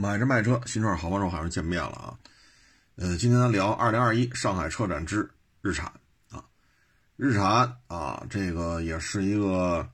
[0.00, 2.18] 买车卖车，新车好帮手，好像见面了啊！
[2.94, 5.28] 呃，今天咱聊二零二一上海车展之
[5.60, 5.92] 日产
[6.30, 6.44] 啊，
[7.16, 9.90] 日产啊，这个也是一个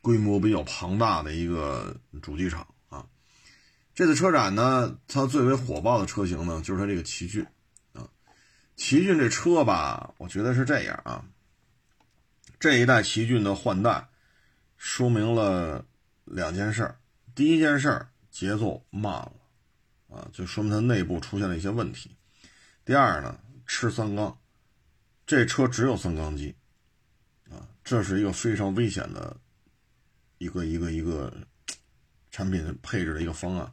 [0.00, 3.06] 规模比较庞大的一个主机厂啊。
[3.94, 7.46] 这次车展呢，它最为火爆的车型呢，就是它这个奇骏
[7.92, 8.08] 啊。
[8.74, 11.24] 奇骏这车吧，我觉得是这样啊，
[12.58, 14.08] 这一代奇骏的换代，
[14.76, 15.84] 说明了
[16.24, 16.96] 两件事儿。
[17.36, 19.32] 第一件事儿，节奏慢了。
[20.14, 22.16] 啊，就说明它内部出现了一些问题。
[22.84, 24.38] 第二呢，吃三缸，
[25.26, 26.54] 这车只有三缸机，
[27.50, 29.36] 啊，这是一个非常危险的
[30.38, 31.32] 一个一个一个
[32.30, 33.72] 产品配置的一个方案。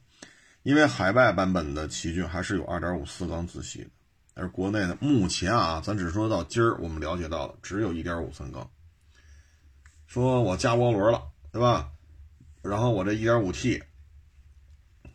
[0.64, 3.90] 因为海外版本的奇骏还是有2.5四缸自吸的，
[4.34, 8.68] 而国内呢，目前啊，咱只说到今儿我们了解到的只有一点五三缸。
[10.08, 11.92] 说我加涡轮了，对吧？
[12.62, 13.84] 然后我这一点五 T。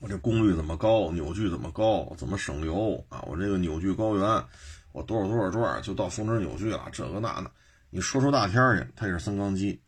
[0.07, 3.23] 我这功率怎么高，扭矩怎么高，怎么省油啊？
[3.27, 4.45] 我这个扭矩高原，
[4.93, 7.51] 我多少多少转就到峰值扭矩了，这个那的，
[7.91, 9.83] 你说出大天去，它也是三缸机，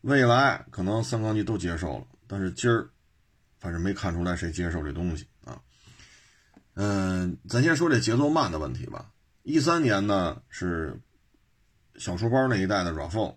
[0.00, 2.90] 未来可能三缸机都接受了，但是今儿
[3.60, 5.62] 反正没看出来谁接受这东西啊。
[6.74, 9.08] 嗯，咱先说这节奏慢的问题吧。
[9.44, 11.00] 一三年呢是
[11.94, 13.36] 小书包那一代的 RAV4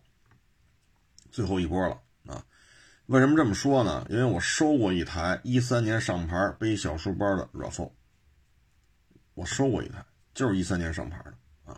[1.29, 1.99] 最后一波了。
[3.07, 4.05] 为什么这么说呢？
[4.09, 7.91] 因为我收过一台一三年上牌背小书包的 RAV4，
[9.33, 11.33] 我收过一台，就是一三年上牌的
[11.65, 11.77] 啊。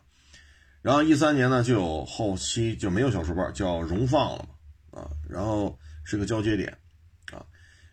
[0.83, 4.47] 然后一三年呢，就有后期就没有小书包，叫荣放了
[4.91, 5.09] 嘛啊。
[5.27, 6.77] 然后是个交接点
[7.31, 7.43] 啊。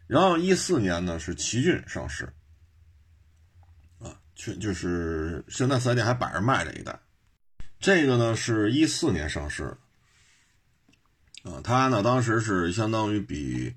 [0.07, 2.31] 然后一四年呢是奇骏上市
[3.99, 7.01] 啊，去就是现在四 S 店还摆着卖这一代，
[7.81, 9.75] 这个呢是一四年上市。
[11.43, 13.75] 啊，它呢当时是相当于比，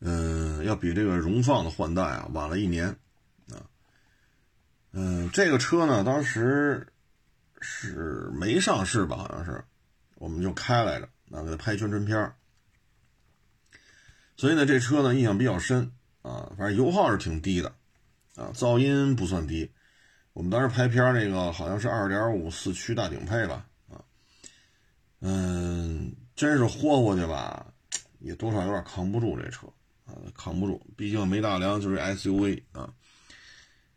[0.00, 2.88] 嗯，要比这个荣放的换代啊晚了一年，
[3.50, 3.64] 啊，
[4.92, 6.86] 嗯，这个车呢当时
[7.62, 9.16] 是没上市吧？
[9.16, 9.64] 好像是，
[10.16, 12.34] 我们就开来着，啊，给它拍宣传片
[14.36, 15.90] 所以呢这车呢印象比较深
[16.20, 17.74] 啊，反正油耗是挺低的，
[18.36, 19.72] 啊，噪音不算低，
[20.34, 24.04] 我们当时拍片那个好像是二点五四驱大顶配吧，啊，
[25.20, 26.14] 嗯。
[26.38, 27.66] 真是豁过去吧，
[28.20, 29.66] 也多少有点扛不住这车
[30.06, 30.80] 啊，扛不住。
[30.96, 32.94] 毕竟没大梁就是 SUV 啊。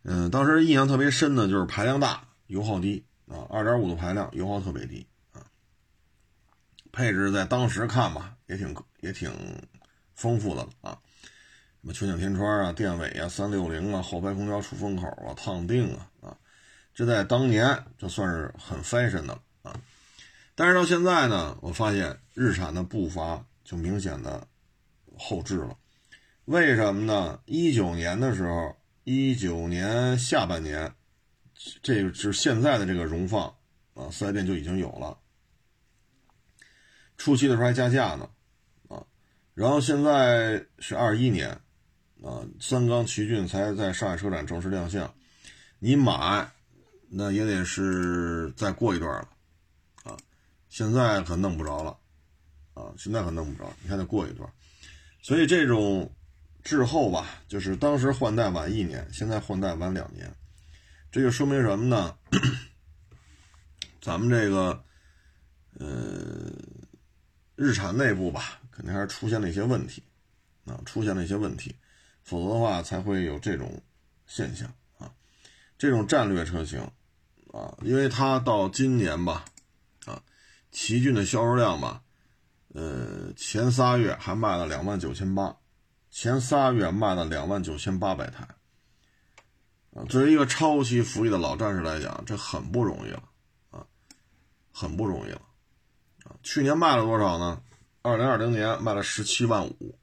[0.01, 5.45] 嗯，当时印象特别深的就是排量大，油耗低啊，二点五的排量，油耗特别低啊。
[6.91, 9.31] 配置在当时看吧，也挺也挺
[10.15, 16.37] 丰富的了啊，什么全景天窗啊、电尾啊、三六零啊、后排空调出风口啊、烫定啊啊，
[16.95, 19.41] 这在当年就算是很 fashion 的了。
[20.61, 24.47] 但是到现在呢，我发现日产的步伐就明显的
[25.17, 25.75] 后置了。
[26.45, 27.41] 为什么呢？
[27.47, 30.93] 一九年的时候，一九年下半年，
[31.81, 33.47] 这个是现在的这个荣放
[33.95, 35.17] 啊，四 S 店就已经有了。
[37.17, 38.29] 初期的时候还加价呢，
[38.87, 39.03] 啊，
[39.55, 41.49] 然后现在是二一年，
[42.21, 45.11] 啊，三缸奇骏才在上海车展正式亮相，
[45.79, 46.51] 你买
[47.09, 49.27] 那也得是再过一段了。
[50.71, 51.97] 现在可弄不着了，
[52.75, 54.49] 啊，现在可弄不着，你还得过一段，
[55.21, 56.09] 所以这种
[56.63, 60.33] 滞后吧，就是当时换代晚一年，现在换代晚两年，
[61.11, 62.17] 这就说明什么呢？
[63.99, 64.81] 咱们这个，
[65.77, 66.49] 呃，
[67.57, 70.01] 日产内部吧，肯定还是出现了一些问题，
[70.63, 71.75] 啊，出现了一些问题，
[72.23, 73.83] 否则的话才会有这种
[74.25, 75.11] 现象啊，
[75.77, 76.79] 这种战略车型，
[77.51, 79.43] 啊，因为它到今年吧。
[80.71, 82.01] 奇骏的销售量吧，
[82.73, 85.57] 呃，前仨月还卖了两万九千八，
[86.09, 88.47] 前仨月卖了两万九千八百台，
[89.93, 93.23] 啊，作为一个超级福利的老战士来讲，这很不容易了，
[93.71, 93.85] 啊，
[94.71, 95.41] 很不容易了，
[96.23, 97.61] 啊，去年卖了多少呢？
[98.01, 99.99] 二零二零年卖了十七万五，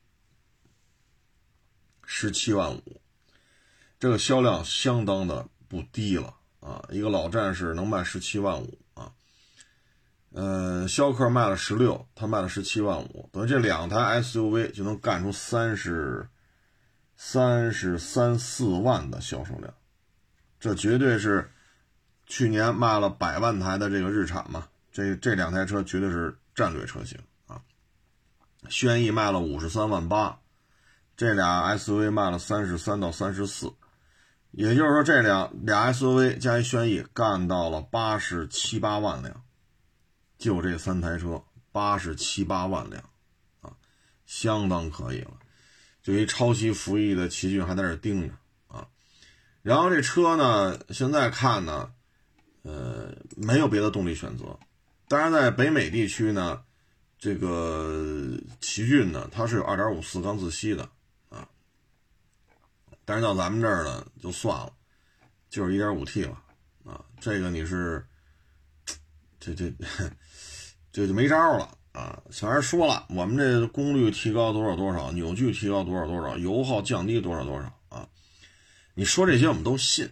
[2.05, 3.01] 十七万五，
[3.99, 8.79] 这个销量相当的不低了，啊，一个老战士能卖十七万五。
[10.41, 16.29] 呃，逍客卖了十六，他卖了十七万五，等于这两台 SUV 就能干出三十、
[17.17, 19.75] 三十三四万的销售量，
[20.61, 21.51] 这绝对是
[22.25, 24.69] 去年卖了百万台的这个日产嘛？
[24.93, 27.19] 这这两台车绝对是战略车型
[27.49, 27.61] 啊！
[28.69, 30.39] 轩逸卖了五十三万八，
[31.17, 33.73] 这俩 SUV 卖了三十三到三十四，
[34.53, 39.43] 也就是说这两俩 SUV 加一轩逸干到了八十七八万辆。
[40.39, 41.43] 就这三台车，
[41.73, 43.03] 八十七八万辆，
[43.61, 43.77] 啊，
[44.25, 45.33] 相当可以了。
[46.03, 48.35] 就一抄袭服役的奇骏还在这盯着
[48.69, 48.89] 啊。
[49.63, 51.93] 然后这车呢，现在看呢，
[52.63, 54.59] 呃，没有别的动力选择。
[55.09, 56.63] 当然，在北美地区呢，
[57.19, 60.89] 这个奇骏呢，它是有2.5四缸自吸的
[61.29, 61.49] 啊。
[63.05, 64.73] 但是到咱们这儿呢，就算了，
[65.51, 66.43] 就是 1.5T 了
[66.85, 67.05] 啊。
[67.21, 68.07] 这个你是，
[69.41, 69.73] 这这
[70.99, 71.79] 这就没招了。
[71.93, 78.09] 啊，小孩说了，我们这功率提高多少多少，扭矩提高多少多少，油耗降低多少多少啊？
[78.95, 80.11] 你说这些我们都信，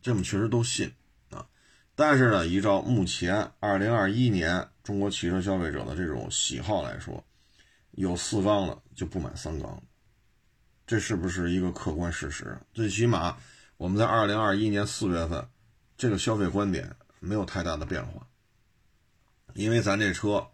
[0.00, 0.90] 这我们确实都信
[1.30, 1.46] 啊。
[1.94, 7.22] 但是呢，依照目前二零二一年中国汽车消费者的这种喜好来说，
[7.90, 9.82] 有四缸的就不买三缸，
[10.86, 12.58] 这是不是一个客观事实？
[12.72, 13.36] 最起码
[13.76, 15.46] 我们在二零二一年四月份，
[15.98, 18.26] 这个消费观点没有太大的变化，
[19.58, 20.48] 因为咱这车。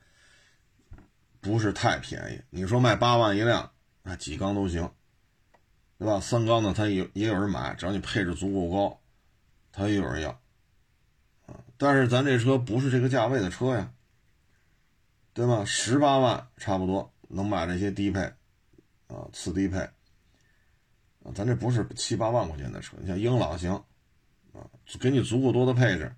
[1.41, 3.71] 不是太便宜，你说卖八万一辆，
[4.03, 4.91] 啊，几缸都行，
[5.99, 6.19] 对吧？
[6.19, 8.99] 三缸的，他也也有人买，只要你配置足够高，
[9.71, 10.31] 他也有人要，
[11.45, 13.93] 啊，但是咱这车不是这个价位的车呀，
[15.35, 15.67] 对吧？
[15.67, 18.21] 十八万差不多能买这些低配，
[19.09, 19.81] 啊，次低配，
[21.25, 23.75] 啊，咱这不是七八万块钱的车，你像英朗行，
[24.55, 24.65] 啊，
[24.99, 26.11] 给你足够多的配置，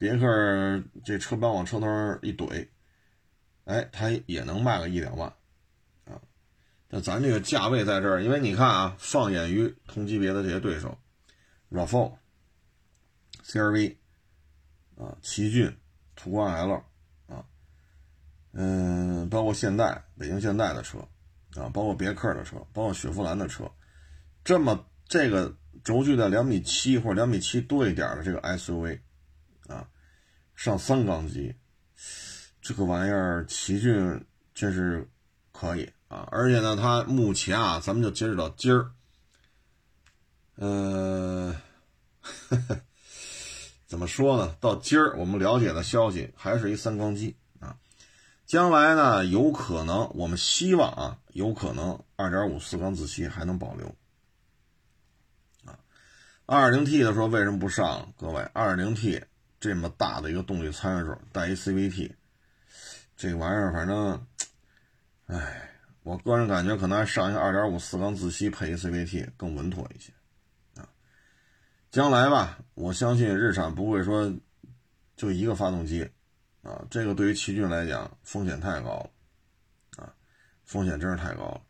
[0.00, 1.86] 别克这车标往车头
[2.22, 2.66] 一怼。
[3.64, 5.28] 哎，它也能卖个一两万，
[6.06, 6.18] 啊，
[6.88, 10.98] 那咱这个价位在这儿，因为你看啊，放眼于同级别的这些对手
[11.70, 12.12] ，RAV4、
[13.44, 13.96] CRV，
[14.96, 15.76] 啊，奇骏、
[16.16, 16.82] 途观 L，
[17.28, 17.44] 啊，
[18.52, 20.98] 嗯，包括现代、北京现代的车，
[21.54, 23.70] 啊，包括别克的车，包括雪佛兰的车，
[24.42, 25.54] 这么这个
[25.84, 28.98] 轴距在两米七或者两米七多一点的这个 SUV，
[29.70, 29.88] 啊，
[30.54, 31.54] 上三缸机。
[32.60, 34.24] 这个玩意儿，奇骏
[34.54, 35.08] 真是
[35.50, 36.28] 可以啊！
[36.30, 38.92] 而且呢，它目前啊，咱们就截止到今儿，
[40.56, 41.56] 呃，
[43.86, 44.54] 怎么说呢？
[44.60, 47.76] 到今儿我们了解的消息还是一三缸机啊。
[48.46, 53.94] 将来呢，有可能，我们希望啊，有可能二点五四缸自吸还能保留
[55.64, 55.78] 啊。
[56.44, 58.12] 二零 T 的时候为什么不上？
[58.18, 59.24] 各位，二零 T
[59.60, 62.10] 这么大的一个动力参数，带一 CVT。
[63.16, 64.26] 这玩意儿，反正，
[65.26, 65.70] 哎，
[66.02, 70.10] 我个人感觉可能还上一个二点五四缸自吸配一 CVT 更稳妥一些，
[70.80, 70.88] 啊，
[71.90, 74.32] 将来吧，我相信日产不会说
[75.16, 76.08] 就一个发动机，
[76.62, 78.88] 啊，这个对于奇骏来讲风险太高
[79.98, 80.14] 了，啊，
[80.64, 81.60] 风险真是太高了。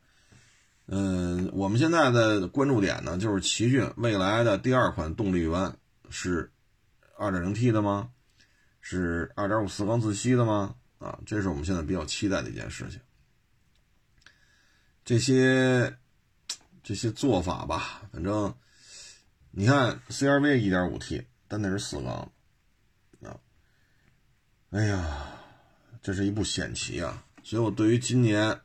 [0.87, 5.77] 嗯，我们现在的关注点呢，就是奇骏未来的第二款动力源
[6.11, 6.53] 是
[7.21, 8.11] 二点零 T 的吗？
[8.81, 10.75] 是二点五四缸自吸的吗？
[10.99, 12.99] 啊，这是我们现在比较期待的一件事情。
[15.05, 15.99] 这些
[16.83, 18.55] 这些做法吧，反正
[19.51, 22.33] 你看，CRV 一点五 T，但那是四缸
[23.23, 23.37] 啊。
[24.71, 25.39] 哎呀，
[26.01, 27.23] 这是一步险棋啊！
[27.43, 28.59] 所以我对于今年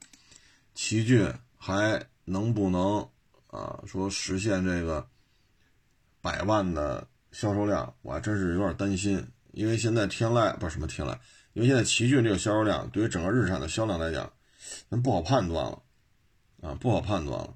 [0.73, 3.09] 奇骏还能不能
[3.47, 5.09] 啊说实现这个
[6.21, 7.05] 百万的
[7.35, 9.21] 销售量，我还真是有点担心，
[9.51, 11.19] 因为现在天籁不是什么天籁。
[11.51, 14.31] 因为现在奇骏这个销售量，对于整个日产的销量来讲，
[14.87, 15.83] 那不好判断了，
[16.61, 17.53] 啊，不好判断了。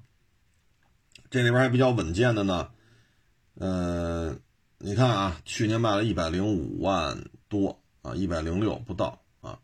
[1.30, 2.70] 这里边还比较稳健的呢，
[3.54, 4.36] 呃，
[4.76, 9.58] 你看啊，去年卖了一百零五万多啊，一百零六不到啊。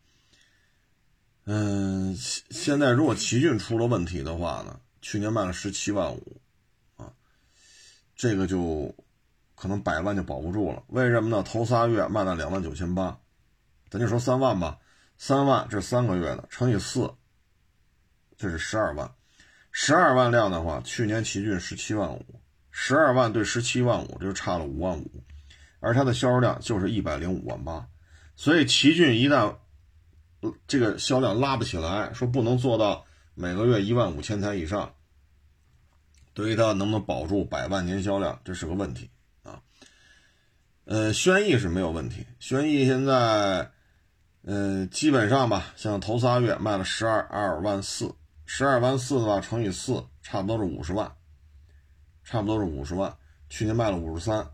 [1.45, 6.41] 嗯，现在如果奇骏出了问题的话呢，去年卖了十七万五，
[6.97, 7.13] 啊，
[8.17, 8.95] 这个就
[9.57, 10.85] 可能百万就保不住了。
[10.87, 11.43] 为什么呢？
[11.43, 13.19] 头仨月卖了两万九千八。
[13.89, 14.79] 咱就说三万吧，
[15.17, 17.11] 三万这三个月的乘以四，
[18.37, 19.11] 这是十二万。
[19.73, 25.11] 十二万辆的话，去年奇骏十七万五，十二万对十七万五，这就差了五万五。
[25.81, 27.87] 而它的销售量就是一百零五万八，
[28.35, 29.55] 所以奇骏一旦
[30.67, 34.93] 这个销量拉不起来，说不能做到每个月一万五千台以上，
[36.35, 39.11] 对于它能不能保住百万年销量，这是个问题。
[40.87, 43.71] 呃，轩逸是没有问题，轩逸现在。
[44.49, 48.15] 嗯，基本上吧，像头仨月卖了十二二万四，
[48.45, 51.13] 十二万四的话乘以四，差不多是五十万，
[52.23, 53.13] 差不多是五十万。
[53.49, 54.49] 去年卖了五十三，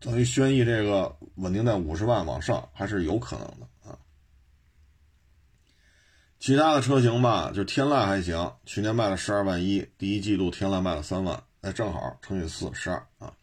[0.00, 3.98] 等于轩逸这个稳定在五十万往上还是有可能的啊。
[6.40, 13.34] 其他的车型吧，就天籁还行，去年卖了十二万一，第一季度天籁卖了三万，哎，正好乘以四十二啊。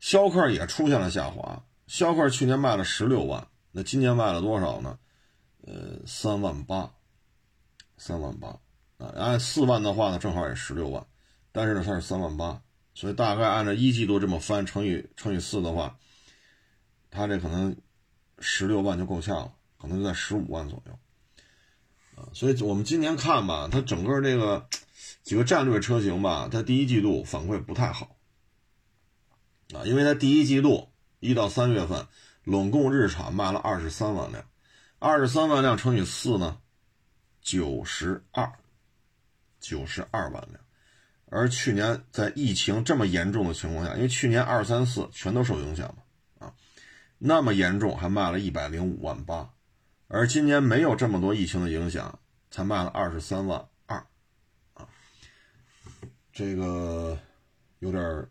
[0.00, 1.64] 逍客也出现了下滑。
[1.86, 4.98] 逍客去年卖了十六万，那今年卖了多少呢？
[5.62, 6.92] 呃，三万八，
[7.96, 8.48] 三万八，
[8.98, 11.04] 啊，按四万的话呢，正好也十六万，
[11.50, 12.62] 但是呢，它是三万八，
[12.94, 15.96] 所以大概按照一季度这么翻乘以乘以四的话，
[17.10, 17.76] 它这可能
[18.38, 20.98] 十六万就够呛了，可能就在十五万左右，
[22.16, 24.68] 啊，所以我们今年看吧，它整个这个
[25.22, 28.15] 几个战略车型吧，它第一季度反馈不太好，
[29.74, 32.06] 啊，因为它第一季度一到三月份，
[32.44, 34.44] 拢共日产卖了二十三万辆，
[34.98, 36.58] 二十三万辆乘以四呢？
[37.40, 38.52] 九十二，
[39.60, 40.60] 九十二万辆，
[41.26, 46.54] 而去年在疫情这么严重的情况下，因为去年二三四全都受影响嘛，啊，
[47.18, 49.48] 那么严重还卖了一百零五万八，
[50.08, 52.18] 而今年没有这么多疫情的影响，
[52.50, 54.04] 才卖了二十三万二，
[54.74, 54.88] 啊，
[56.32, 57.16] 这个
[57.78, 58.28] 有点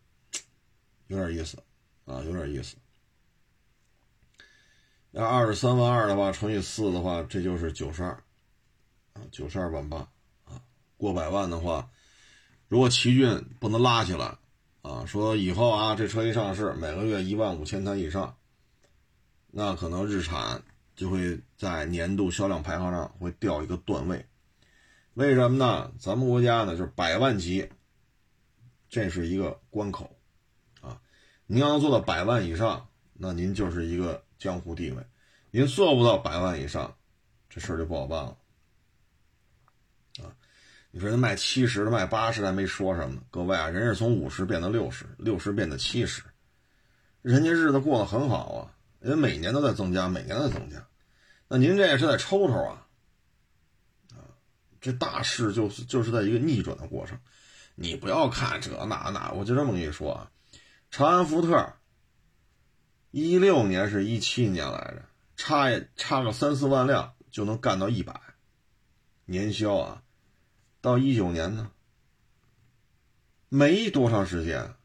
[1.07, 1.57] 有点意思，
[2.05, 2.75] 啊，有点意思。
[5.11, 8.11] 要二十三万二的话，乘以四的话，这就是九十二。
[9.13, 9.99] 啊，九十二万八，
[10.43, 10.61] 啊，
[10.97, 11.89] 过百万的话，
[12.67, 14.37] 如果奇骏不能拉起来，
[14.81, 18.35] 啊，说以后啊，这车一上市，每个月一万五千台以上，
[19.51, 20.61] 那可能日产
[20.97, 24.25] 就会在年度销量排行上会掉一个段位。
[25.13, 25.93] 为什么呢？
[25.97, 27.69] 咱们国家呢，就是百万级，
[28.89, 30.14] 这是一个关口，
[31.47, 35.03] 您要能做到百万以上，那您就是一个江湖地位；
[35.51, 36.95] 您做不到百万以上，
[37.49, 38.37] 这事儿就不好办了。
[40.23, 40.33] 啊
[40.91, 46.23] 你说人卖七十的卖八十的还没说什么呢，各位啊，人是从五十变到六十，六十变到七十，
[47.21, 50.87] 人家日子过得很好啊，人每年都在增加，每年都在增加，
[51.49, 52.87] 那您这也是在抽抽啊，
[54.11, 54.23] 啊，
[54.79, 57.19] 这大势就是就是在一个逆转的过程，
[57.75, 60.31] 你不要看这那那，我就这么跟你说啊，
[60.97, 61.73] 长安福特，
[63.11, 68.17] 一六年是一七年来着，差差个三四万辆就能干到一百，
[69.25, 70.03] 年销啊。
[70.79, 71.69] 到一九年呢，
[73.49, 74.75] 没多长时间，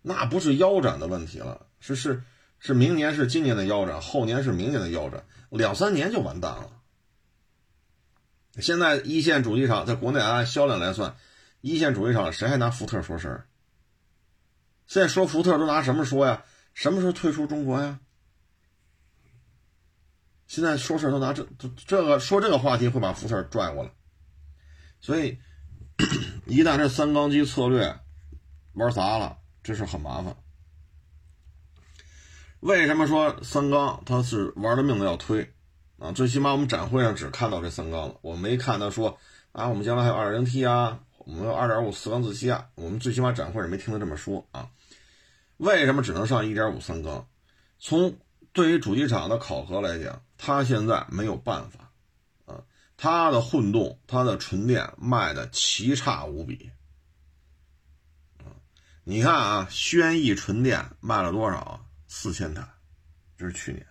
[0.00, 2.24] 那不是腰斩的问题了，是是
[2.58, 6.82] 是明年是今年的腰斩，后年是明年的腰斩，两三年就完蛋了。
[8.58, 11.14] 现在一线主机厂在国内按销量来算，
[11.60, 13.46] 一线主机厂谁还拿福特说事儿？
[14.86, 16.44] 现在说福特都拿什么说呀？
[16.74, 18.00] 什么时候退出中国呀？
[20.46, 23.90] 现在说事都拿这这这个说这个话题会把福特拽过来。
[25.00, 25.38] 所以，
[26.46, 27.98] 一旦这三缸机策略
[28.74, 30.36] 玩砸了，这事很麻烦。
[32.60, 35.52] 为什么说三缸它是玩了命的要推
[35.98, 36.12] 啊？
[36.12, 39.18] 最起码我们展会上只看到这三缸了，我没看到说
[39.52, 44.68] 啊，我们将来还有二零 T 啊，我们有二点五四缸自吸啊，我们最起码展会上没听他这么说啊。
[45.56, 47.26] 为什么只能上一点五三缸？
[47.78, 48.16] 从
[48.52, 51.78] 对于主机厂的考核来讲，他现在没有办法。
[52.94, 56.70] 它的混动，它的纯电卖的奇差无比，
[59.02, 61.84] 你看啊，轩逸纯电卖了多少？
[62.06, 62.64] 四千台，
[63.36, 63.84] 这是去年，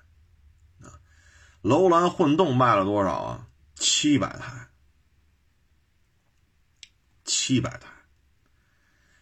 [0.80, 0.96] 啊，
[1.62, 3.48] 楼兰混动卖了多少啊？
[3.76, 4.70] 七百台，
[7.34, 7.88] 七百台，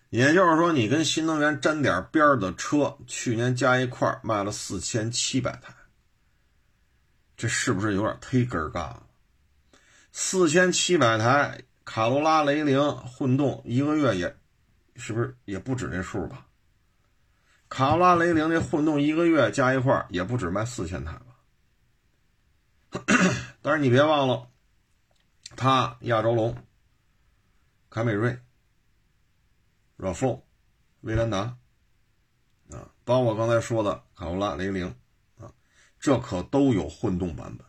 [0.09, 5.71] 也就是说，你跟新能源沾点边的车，去年加一块卖了四千七百台，
[7.37, 9.03] 这是不是有点忒根儿干了？
[10.11, 14.35] 四千七百台卡罗拉、雷凌混动，一个月也，
[14.95, 16.47] 是不是也不止这数吧？
[17.69, 23.05] 卡罗拉、雷凌这混动一个月加一块也不止卖四千台吧？
[23.61, 24.47] 但是你别忘了，
[25.55, 26.57] 它亚洲龙、
[27.89, 28.37] 凯美瑞、
[29.97, 30.41] RAV4、
[31.01, 31.57] 威兰达
[32.71, 34.95] 啊，包括刚才说的卡罗拉、雷凌
[35.39, 35.51] 啊，
[35.99, 37.65] 这可都有混动版本。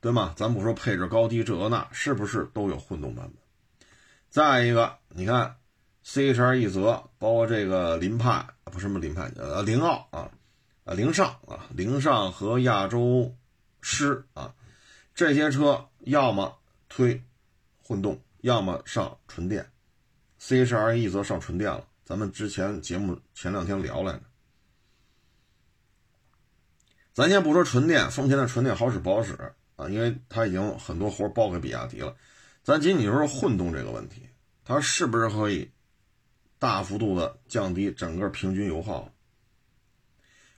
[0.00, 0.32] 对吗？
[0.36, 3.36] 咱不说配置高低这那，是不是都有混动版本？
[4.30, 5.56] 再一个，你看
[6.04, 10.30] ，C H R 一泽，包括这个凌派，不是什么凌派，呃，凌奥啊，
[10.84, 13.34] 啊，凌尚啊，凌尚和亚洲
[13.80, 14.54] 狮啊，
[15.16, 16.56] 这些车要么
[16.88, 17.20] 推
[17.82, 19.70] 混动，要么上纯电。
[20.38, 24.22] C H R 一则上纯电了，咱们之前节目前两天聊来着。
[27.12, 29.34] 咱先不说纯电，丰田的纯电好使不好使？
[29.76, 32.16] 啊，因为它已经很多活包给比亚迪了，
[32.62, 34.22] 咱仅仅说混动这个问题，
[34.64, 35.70] 它是不是可以
[36.58, 39.12] 大幅度的降低整个平均油耗？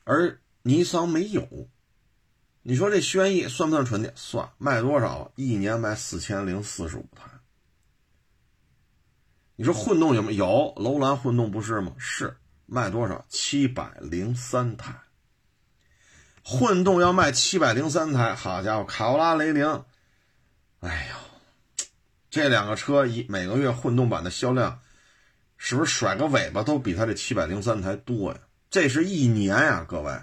[0.05, 1.69] 而尼桑没有，
[2.63, 4.13] 你说这轩逸算不算纯电？
[4.15, 5.33] 算，卖多少？
[5.35, 7.29] 一年卖四千零四十五台。
[9.61, 10.47] 你说混动有没有？
[10.47, 11.93] 有，楼兰混动不是吗？
[11.99, 13.23] 是，卖多少？
[13.29, 14.95] 七百零三台。
[16.43, 19.85] 混动要卖七百零三台，好家伙，卡罗拉、雷凌，
[20.81, 21.85] 哎呦，
[22.31, 24.81] 这两个车一每个月混动版的销量，
[25.59, 28.41] 是不是甩个尾巴都比它这七百零三台多呀？
[28.71, 30.19] 这是一年呀，各位，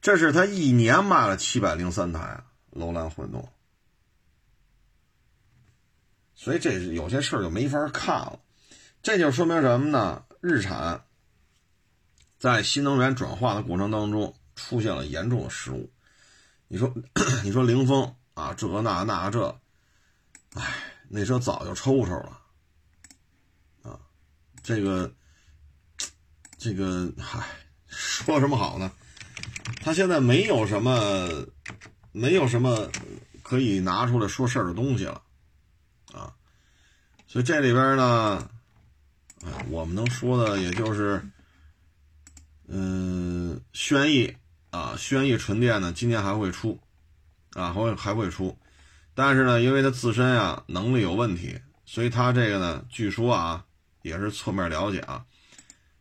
[0.00, 3.46] 这是他一年卖了七百零三台楼兰混动，
[6.36, 8.38] 所以这有些事儿就没法看了。
[9.02, 10.22] 这就说明什么呢？
[10.40, 11.04] 日产
[12.38, 15.90] 在新能源转化的过程当中出现了严重的失误。
[16.68, 16.94] 你说，
[17.42, 19.60] 你说凌风啊，这那那这，
[20.54, 20.62] 哎，
[21.08, 22.40] 那车早就抽抽了
[23.82, 23.98] 啊，
[24.62, 25.12] 这个。
[26.58, 27.46] 这个嗨，
[27.86, 28.90] 说什么好呢？
[29.82, 31.46] 他现在没有什么，
[32.10, 32.90] 没有什么
[33.42, 35.22] 可以拿出来说事儿的东西了，
[36.16, 36.34] 啊，
[37.26, 38.48] 所以这里边呢，
[39.44, 41.22] 啊，我们能说的也就是，
[42.66, 44.34] 嗯，轩逸
[44.70, 46.80] 啊，轩逸纯电呢，今年还会出，
[47.52, 48.58] 啊，还会还会出，
[49.14, 53.64] 但是呢，因为它自身啊能力有问题，所以它这个呢，据说啊，
[54.02, 55.24] 也是侧面了解啊。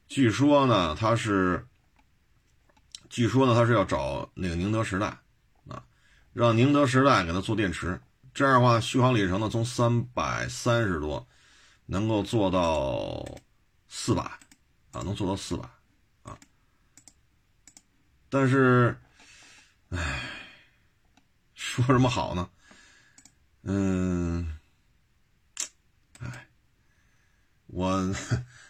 [0.08, 1.66] 据说呢，他是，
[3.10, 5.08] 据说呢，他是要找那个宁德时代，
[5.68, 5.84] 啊，
[6.32, 8.00] 让宁德时代给他做电池，
[8.36, 11.26] 这样的话，续航里程呢从三百三十多，
[11.88, 13.26] 能够做到
[13.88, 14.22] 四百，
[14.92, 15.68] 啊，能做到四百，
[16.22, 16.38] 啊，
[18.30, 18.96] 但是，
[19.90, 20.22] 唉，
[21.56, 22.48] 说什么好呢？
[23.64, 24.56] 嗯，
[26.20, 26.48] 唉，
[27.66, 28.14] 我。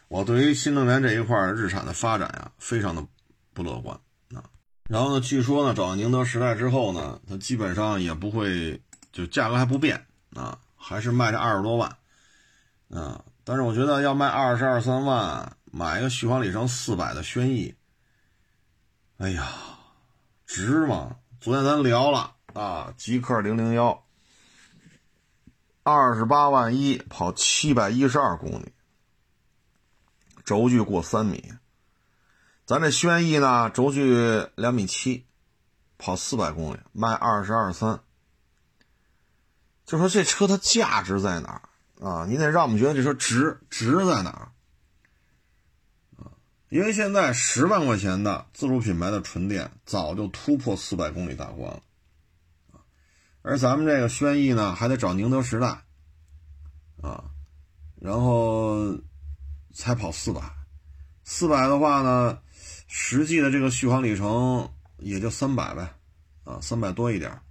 [0.08, 3.06] 我对于新能源这一块日产的发展呀，非常的
[3.54, 4.00] 不乐观
[4.36, 4.44] 啊。
[4.88, 8.80] 然后呢，据说呢，找到宁德时代之后呢，它基本上也不会
[9.16, 11.90] 就价格还不变啊，还是卖这二十多万
[12.90, 13.24] 啊。
[13.46, 17.74] 但是我觉得要卖二十二三万买一个续航里程四百的轩逸，
[19.18, 19.54] 哎呀，
[20.46, 21.16] 值吗？
[21.40, 24.04] 昨天咱聊了啊，极氪零零幺，
[25.84, 28.74] 二十八万一跑七百一十二公里。
[30.44, 31.54] 轴距过三米，
[32.66, 35.26] 咱这轩逸呢，轴距两米七，
[35.98, 38.02] 跑四百公里，卖二十二三。
[39.86, 41.62] 就说这车它价值在哪
[42.02, 42.26] 啊？
[42.28, 44.30] 你得让我们觉得这车值，值在哪
[46.18, 46.32] 啊？
[46.70, 51.82] 因为现在十万块钱的自主品牌的纯电早就突破四百公里大关了
[53.42, 55.84] 而咱们这个轩逸呢，还得找宁德时代
[57.02, 57.26] 啊，
[58.02, 58.98] 然后。
[59.78, 60.42] 才跑四百，
[61.26, 62.40] 四百的话呢，
[62.88, 65.94] 实际的这个续航里程也就三百呗，
[66.46, 67.42] 啊，三百多一点。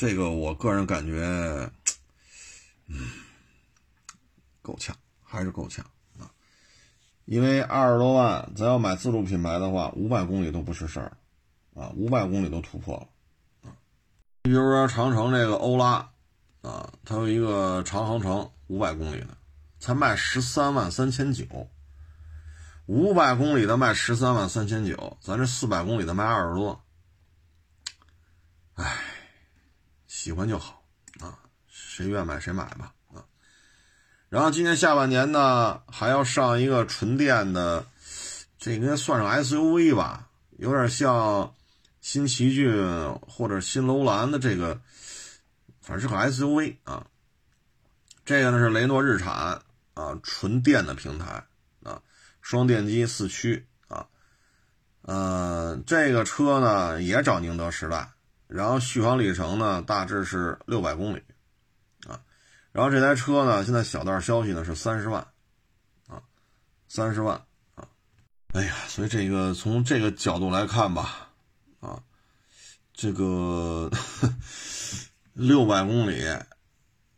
[0.00, 1.70] 这个我个人感觉，
[2.86, 3.10] 嗯，
[4.62, 5.84] 够呛，还是够呛
[6.18, 6.32] 啊。
[7.26, 11.12] 因为二十多万，咱要买自主品牌的话，五百公里都不是事儿，
[11.74, 13.76] 啊，五百公里都突破了，啊。
[14.44, 16.10] 你比如说长城这个欧拉，
[16.62, 19.36] 啊，它有一个长航程五百公里的。
[19.78, 21.44] 才卖十三万三千九，
[22.86, 26.82] 五百公里的卖十三万三千九，咱这四百公里的卖二十多，
[28.74, 28.98] 哎，
[30.22, 30.84] 喜欢就好
[31.20, 33.24] 啊，谁愿买谁买吧啊。
[34.28, 37.86] 然后今年下半年呢，还要上一个纯电的，
[38.58, 40.28] 这应该算上 SUV 吧，
[40.58, 41.54] 有点像
[42.02, 42.70] 新奇骏
[43.26, 44.78] 或者新楼兰的这个，
[45.80, 47.06] 反正是个 SUV 啊。
[48.26, 49.62] 这个呢是雷诺日产。
[49.94, 51.44] 啊，纯电的平台
[51.82, 52.00] 啊，
[52.40, 54.06] 双电机四驱啊，
[55.02, 58.10] 呃，这个车呢也找宁德时代，
[58.50, 61.22] 然后续航里程呢大致是六百公里
[62.06, 62.20] 啊，
[62.72, 65.26] 然后这台车呢现在小道消息呢是三十万
[66.08, 66.20] 啊，
[66.88, 67.40] 三十万
[67.74, 67.86] 啊，
[68.52, 71.30] 哎呀，所以这个从这个角度来看吧，
[71.80, 72.02] 啊，
[72.92, 73.90] 这个
[75.32, 76.24] 六百公里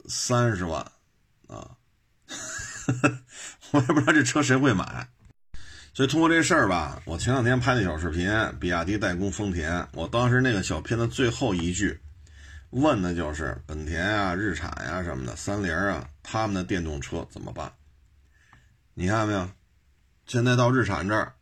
[0.07, 0.81] 三十万
[1.49, 1.77] 啊。
[3.71, 5.09] 我也不知道这车谁会买，
[5.95, 12.01] 所以通过这事儿吧，我前两天拍那小视频，比亚迪代工丰田，我当时那个小片的最后一句
[12.71, 17.71] 问的就是本田啊、日产呀什么的、三菱啊，他们的电动车怎么办？
[18.95, 19.51] 你看没有？
[20.27, 21.35] 现在到日产这儿，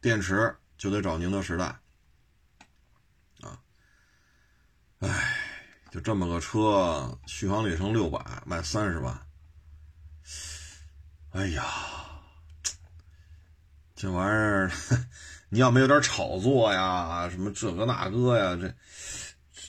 [0.00, 1.64] 电池就得找宁德时代
[3.42, 3.60] 啊，
[5.00, 5.36] 哎，
[5.90, 9.20] 就这么个车，续航里程六百，卖三十万。
[11.32, 11.62] 哎呀，
[14.00, 14.70] 这玩意儿，
[15.48, 18.72] 你要没有点炒作呀，什么这个那个呀，这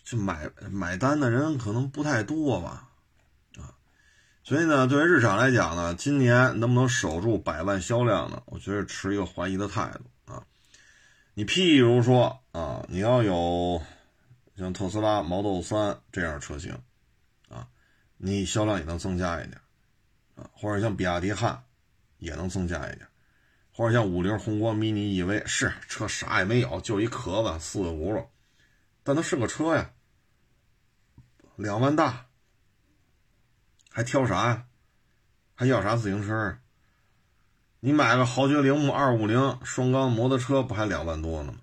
[0.05, 2.89] 这买买单的人可能不太多吧，
[3.57, 3.73] 啊，
[4.43, 8.43] 所以呢，对于日产来讲呢，今年能不能守住百万销量呢？
[8.45, 10.43] 我觉得持一个怀疑的态度啊。
[11.33, 13.81] 你譬如说啊，你要有
[14.55, 16.77] 像特斯拉 Model 3这样车型，
[17.49, 17.67] 啊，
[18.17, 19.59] 你销量也能增加一点，
[20.35, 21.63] 啊，或者像比亚迪汉
[22.19, 23.07] 也能增加一点，
[23.79, 28.27] 或者像五菱宏光 mini EV 是车啥也没有，就一壳子四个轱辘，
[29.03, 29.91] 但它是个车呀，
[31.55, 32.25] 两万大，
[33.89, 34.65] 还挑啥呀？
[35.55, 36.57] 还要啥自行车？
[37.79, 41.59] 你买个豪爵铃木二五零双缸摩托车不还两万多呢吗？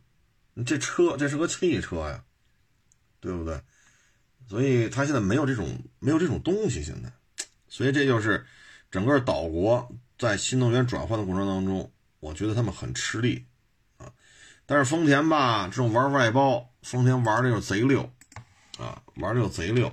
[0.54, 2.24] 你这车这是个汽车呀，
[3.20, 3.60] 对不对？
[4.48, 7.12] 所以他现在没有这种没有这种东西，现在，
[7.68, 8.46] 所以这就是
[8.90, 13.46] 整个岛国在新能源转换的过程当中，我觉得他们很吃力
[13.98, 14.12] 啊。
[14.66, 18.10] 但是丰田吧，这种玩外包，丰田玩的又贼溜
[18.78, 19.92] 啊，玩的又贼溜，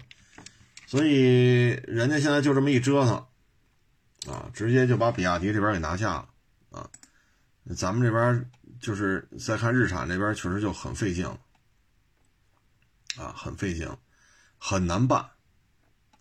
[0.87, 3.25] 所以人家现在就这么一折腾。
[4.25, 6.29] 啊，直接就把比亚迪这边给拿下了
[6.71, 6.89] 啊！
[7.75, 11.37] 咱们这边就是再看日产这边，确实就很费劲了
[13.17, 13.85] 啊，很费劲，
[14.57, 15.29] 很难办，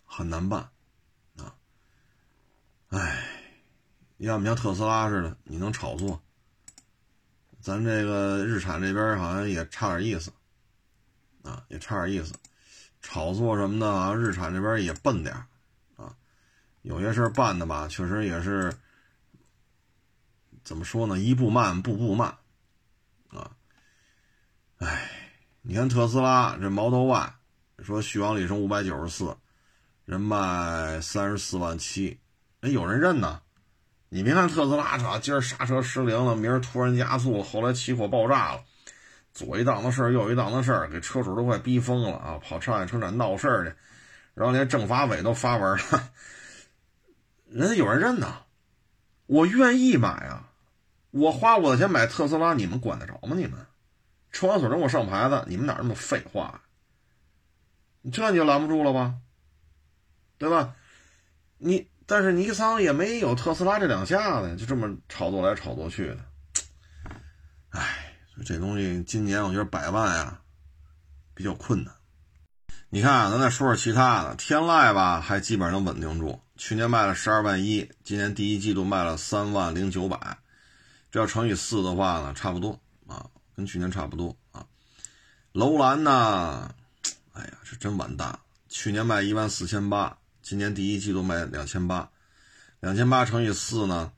[0.03, 0.69] 很难办
[1.37, 1.55] 啊！
[2.89, 3.32] 哎，
[4.27, 6.21] 要么像特斯拉似的，你能炒作，
[7.59, 10.31] 咱这个日产这边好像也差点意思
[11.43, 12.33] 啊，也差点意思，
[13.01, 15.35] 炒作什么的，日产这边也笨点
[15.97, 16.15] 啊
[16.83, 18.73] 有些事办的吧，确实也是
[20.63, 21.19] 怎么说呢？
[21.19, 22.37] 一步慢，步步慢，
[23.29, 23.51] 啊，
[24.77, 25.09] 哎，
[25.61, 27.35] 你看特斯拉这 Model Y，
[27.79, 29.35] 说续航里程五百九十四，
[30.05, 32.19] 人卖三十四万七，
[32.61, 33.41] 哎，有人认呢。
[34.13, 38.63] 你别看特斯拉车今儿刹车失灵了，明儿突然加速，后来起火爆炸了，
[39.33, 42.37] 左一档子事儿，右一档子事儿，给车主都快逼疯了啊！
[42.37, 43.75] 跑上海车展闹事儿去，
[44.35, 46.11] 然后连政法委都发文了。
[47.47, 48.43] 人家有人认呐，
[49.25, 50.47] 我愿意买啊，
[51.09, 53.35] 我花我的钱买特斯拉，你们管得着吗？
[53.35, 53.65] 你们，
[54.31, 56.61] 车管所让我上牌子，你们哪那么废话？
[58.11, 59.15] 这你就拦不住了吧？
[60.37, 60.75] 对吧？
[61.57, 66.19] 你但是尼桑也没有特斯拉这两下子，就这么炒作来炒作去的。
[67.71, 68.13] 哎，
[68.45, 70.39] 这东西今年我觉得百万呀
[71.33, 71.91] 比较困难。
[72.89, 76.39] 你看啊，咱再说说其他的，天籁吧还基本上能稳定住。
[76.55, 80.37] 去年卖了十二万一，今年第一季度卖了三万零九百，
[81.09, 84.63] 这要乘以四的话呢，差不多啊，跟去年差不多啊。
[85.51, 86.75] 楼兰呢，
[87.33, 88.37] 哎呀，这真完蛋！
[88.69, 92.11] 去年卖一万四千八，今年第一季度卖两千八，
[92.81, 94.11] 两千八乘以四呢，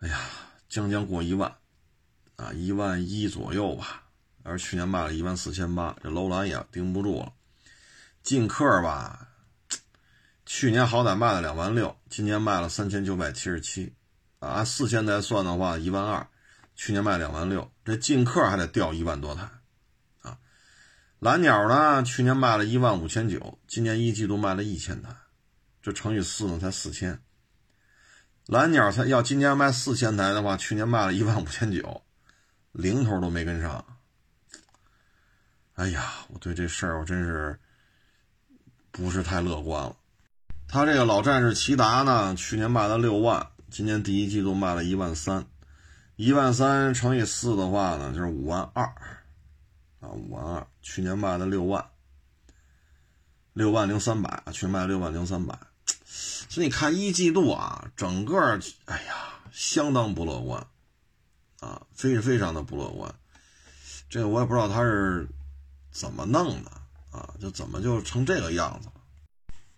[0.00, 0.20] 哎呀，
[0.68, 1.54] 将将过一万
[2.34, 4.02] 啊，一万一左右吧。
[4.42, 7.32] 而去年卖了一万四千八，这楼兰也盯不住了。
[8.22, 9.28] 劲客吧。
[10.44, 13.92] 去年好歹卖了两万六，今年卖了三千九百七十七，
[14.38, 16.28] 啊，按四千台算的话一万二，
[16.76, 19.48] 去年卖两万六，这进客还得掉一万多台，
[20.22, 20.38] 啊，
[21.18, 25.10] 蓝鸟呢，去年卖了一万五千九，今年一季度卖了一千台，
[25.86, 27.20] 这乘以四呢才四千，
[28.46, 32.02] 蓝鸟才要今年卖四千台的话，去年卖了一万五千九，
[32.72, 33.86] 零头都没跟上，
[35.74, 37.60] 哎呀，我对这事儿我真是
[38.90, 39.94] 不是太乐观了。
[40.66, 45.46] 他这个老战士骐达呢，去年卖了六万，今年第一季度卖了一万三，
[46.16, 48.86] 一万三乘以四的话呢，就是五万二，
[50.00, 51.88] 啊，五万二，去年卖了六万，
[53.52, 55.56] 六万零三百，去年卖六万零三百，
[56.06, 58.38] 所以你看一季度啊，整个，
[58.84, 60.66] 哎呀，相当不乐观，
[61.60, 63.12] 啊，非非常的不乐观，
[64.08, 65.28] 这个我也不知道他是
[65.90, 66.70] 怎么弄的
[67.10, 68.88] 啊，就怎么就成这个样子。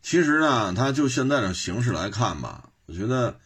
[0.03, 3.41] 其实呢，他就现在的形势来看吧，我觉得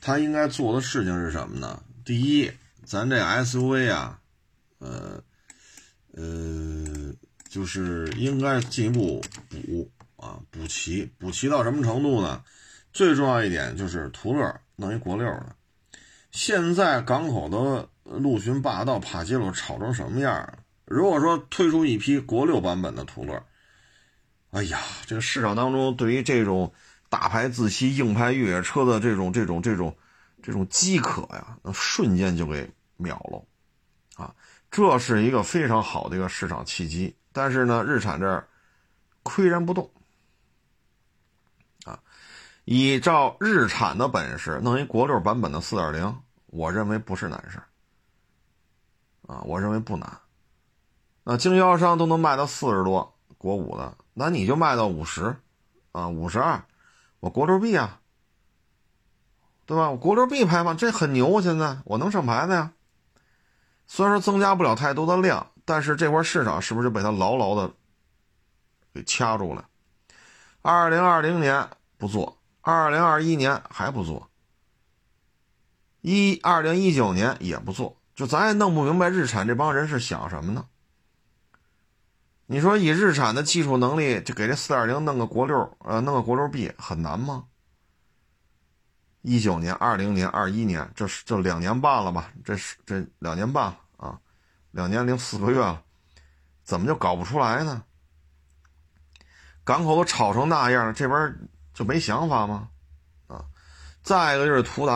[0.00, 1.82] 他应该做的事情是什么呢？
[2.04, 2.50] 第一，
[2.84, 4.20] 咱这 SUV 啊，
[4.78, 5.22] 呃
[6.12, 7.12] 呃，
[7.48, 9.90] 就是应该进一步补
[10.22, 12.44] 啊，补齐，补齐到什么程度呢？
[12.92, 15.56] 最重要一点就是途乐弄一国六的。
[16.30, 20.58] 现在港口的陆巡霸道帕杰罗炒成什么样？
[20.84, 23.44] 如果说推出一批国六版本的途乐。
[24.52, 26.72] 哎呀，这个市场当中对于这种
[27.08, 29.96] 大牌自吸硬派越野车的这种这种这种
[30.42, 34.34] 这种饥渴呀，那瞬间就给秒了，啊，
[34.70, 37.16] 这是一个非常好的一个市场契机。
[37.32, 38.46] 但是呢，日产这儿
[39.24, 39.90] 岿然不动，
[42.64, 47.58] 依照日产的本事弄一国六版本的四点零，我认为不是难事
[49.26, 50.18] 啊，我认为不难。
[51.24, 53.96] 那经销商都能卖到四十多国五的。
[54.14, 55.34] 那你就卖到五十，
[55.92, 56.62] 啊，五十二，
[57.20, 58.00] 我国六 B 啊，
[59.64, 59.90] 对吧？
[59.90, 62.72] 我国六 B 排放这很牛，现在我能上牌子呀。
[63.86, 67.72] 虽然说增加不了太多的量，但是这块市场是不是就被它牢牢的
[68.92, 69.66] 给掐住了。
[70.60, 74.30] 二零二零年不做，二零二一年还不做，
[76.00, 80.66] 一二零一九年也不做，就咱也弄不明白日产这帮人是想什么呢？
[82.46, 87.44] 你说以日产的技术能力，就给这四点零弄个国六，呃，弄个国六 B 很难吗？
[89.22, 92.32] 一九年、二零年、二一年，这是这两年半了吧？
[92.44, 94.20] 这是这两年半啊，
[94.70, 95.82] 两年零四个月了，
[96.62, 97.82] 怎么就搞不出来呢？
[99.64, 102.68] 港口都吵成那样了，这边就没想法吗？
[103.26, 103.44] 啊，
[104.02, 104.94] 再一个就是途达，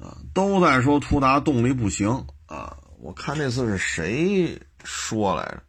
[0.00, 2.08] 啊，都在说途达动力不行
[2.46, 2.76] 啊。
[2.98, 5.62] 我看那次是谁说来着？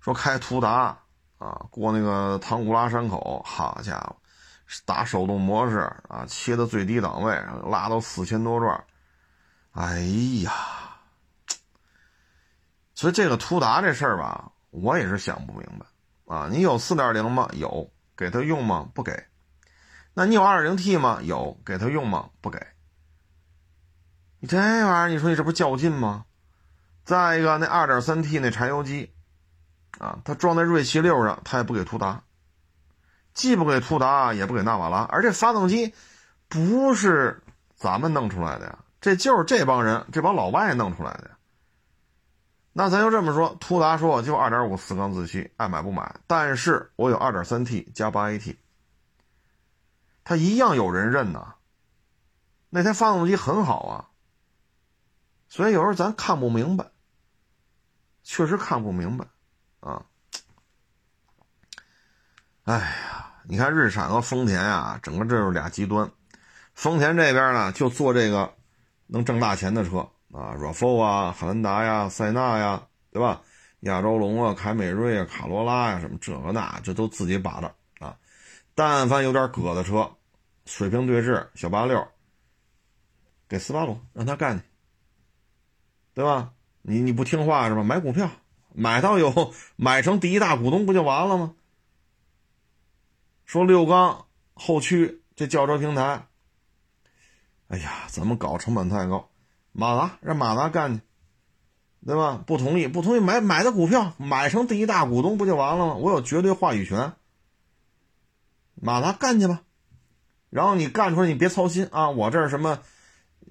[0.00, 0.98] 说开途达
[1.38, 4.16] 啊，过那个唐古拉山口，好家伙！
[4.84, 7.34] 打手动模式啊，切到最低档位，
[7.70, 8.84] 拉到四千多转，
[9.72, 10.00] 哎
[10.42, 10.52] 呀！
[12.94, 15.86] 所以这个途达这事儿吧，我也是想不明白
[16.34, 16.48] 啊。
[16.50, 17.48] 你有四点零吗？
[17.54, 18.88] 有，给他用吗？
[18.94, 19.24] 不给。
[20.14, 21.20] 那你有二点零 T 吗？
[21.22, 22.30] 有，给他用吗？
[22.40, 22.58] 不给。
[24.38, 26.24] 你这玩意儿，你说你这不较劲吗？
[27.04, 29.12] 再一个，那二点三 T 那柴油机
[29.98, 32.22] 啊，它装在锐气六上，它也不给途达。
[33.34, 35.94] 既不给途达，也不给纳瓦拉，而这发动机
[36.48, 37.42] 不是
[37.74, 41.35] 咱们弄出来的呀，这就是这帮人、这帮老外弄出来的呀。
[42.78, 48.54] 那咱就这么说，途达说我就2.5四缸自吸，爱买不买，但是我有 2.3T 加 8AT，
[50.22, 51.54] 它一样有人认呐。
[52.68, 54.12] 那台发动机很好啊，
[55.48, 56.84] 所以有时候咱看不明白，
[58.22, 59.24] 确实看不明白
[59.80, 60.04] 啊。
[62.64, 63.22] 哎呀。
[63.48, 66.10] 你看日产和丰田呀，整个这是俩极端。
[66.74, 68.52] 丰田这边呢，就做这个
[69.06, 73.40] 能挣大钱的车啊，RAV4 啊，汉兰达呀，塞纳呀，对吧？
[73.80, 78.18] 亚洲龙啊，凯美瑞啊，卡罗拉呀，什么这个那，这都自己把着啊。
[78.74, 80.10] 但凡有点个的车，
[80.66, 82.06] 水平对置，小八六，
[83.48, 84.64] 给斯巴鲁让他干去，
[86.12, 86.52] 对吧？
[86.82, 87.82] 你你不听话是吧？
[87.82, 88.30] 买股票，
[88.74, 91.54] 买到有买成第一大股东不就完了吗？
[93.46, 96.26] 说六缸后驱这轿车平台，
[97.68, 99.30] 哎呀，咱们搞成本太高，
[99.78, 101.02] 马达让马达干去，
[102.06, 102.42] 对吧？
[102.46, 105.94] 不同意，不同意买买的股票买成第一大股东不就完了吗？
[105.96, 107.12] 我有绝对话语权，
[108.74, 109.60] 马达干去吧。
[110.48, 112.78] 然后你干出来，你别操心啊，我这什么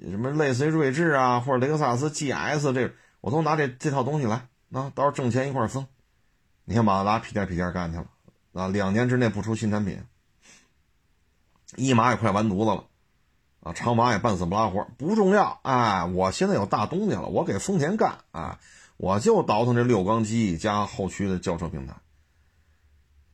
[0.02, 5.86] 什么类似于锐志啊，或者雷克萨斯 GS 这，我都拿这这套东西来，啊，到时候挣钱一块分。
[6.64, 8.08] 你看马达屁颠屁颠干去了。
[8.54, 10.02] 啊，两年之内不出新产品，
[11.76, 12.86] 一马也快完犊子了，
[13.66, 18.60] 啊，长马也半死不拉活，不重要，哎，我现在有大东家了，我给丰田干，啊，
[18.98, 21.96] 我就倒腾这六缸机加后驱的轿车平台，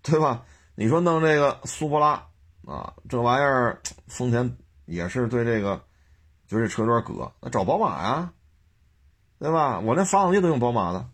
[0.01, 0.45] 对吧？
[0.75, 2.27] 你说弄这个苏泊拉
[2.65, 5.83] 啊，这玩意儿，丰田也是对这个，
[6.47, 8.31] 就这车有点搁，那找宝马呀，
[9.37, 9.81] 对吧？
[9.81, 11.09] 我连发动机都用宝马的，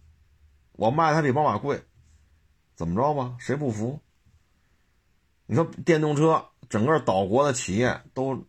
[0.74, 1.84] 我卖它比宝马贵。
[2.76, 3.36] 怎么着吧？
[3.40, 4.00] 谁不服？
[5.48, 8.44] 你说电动车整个岛国的企业都，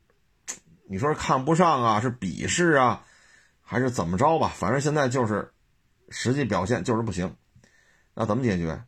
[0.91, 3.05] 你说是看不上啊，是鄙视啊，
[3.61, 4.51] 还是怎么着吧？
[4.55, 5.53] 反正现在就是
[6.09, 7.37] 实际表现就是不行。
[8.15, 8.83] 那怎么解决？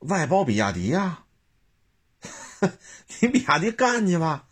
[0.00, 1.24] 外包比亚迪呀，
[3.20, 4.46] 你比亚迪干去吧。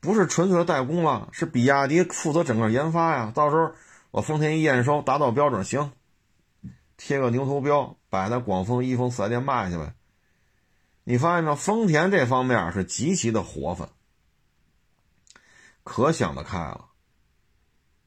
[0.00, 3.32] 不是纯粹的代工了，是比亚迪负责整个研发呀。
[3.34, 3.72] 到时候
[4.10, 5.92] 我丰田一验收达到标准，行。
[6.96, 9.94] 贴个牛头标，摆在广丰、一丰四 S 店卖去呗。
[11.04, 11.56] 你发现没有？
[11.56, 13.88] 丰田这方面是极其的活泛，
[15.88, 16.84] 可想得开了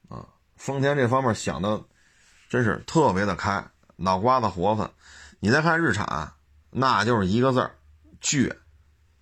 [0.08, 0.24] 啊！
[0.54, 1.82] 丰田这方面想的
[2.48, 4.92] 真是特别的开，脑瓜子活泛。
[5.40, 6.34] 你再看日产，
[6.70, 7.74] 那就是一个字儿
[8.20, 8.56] 倔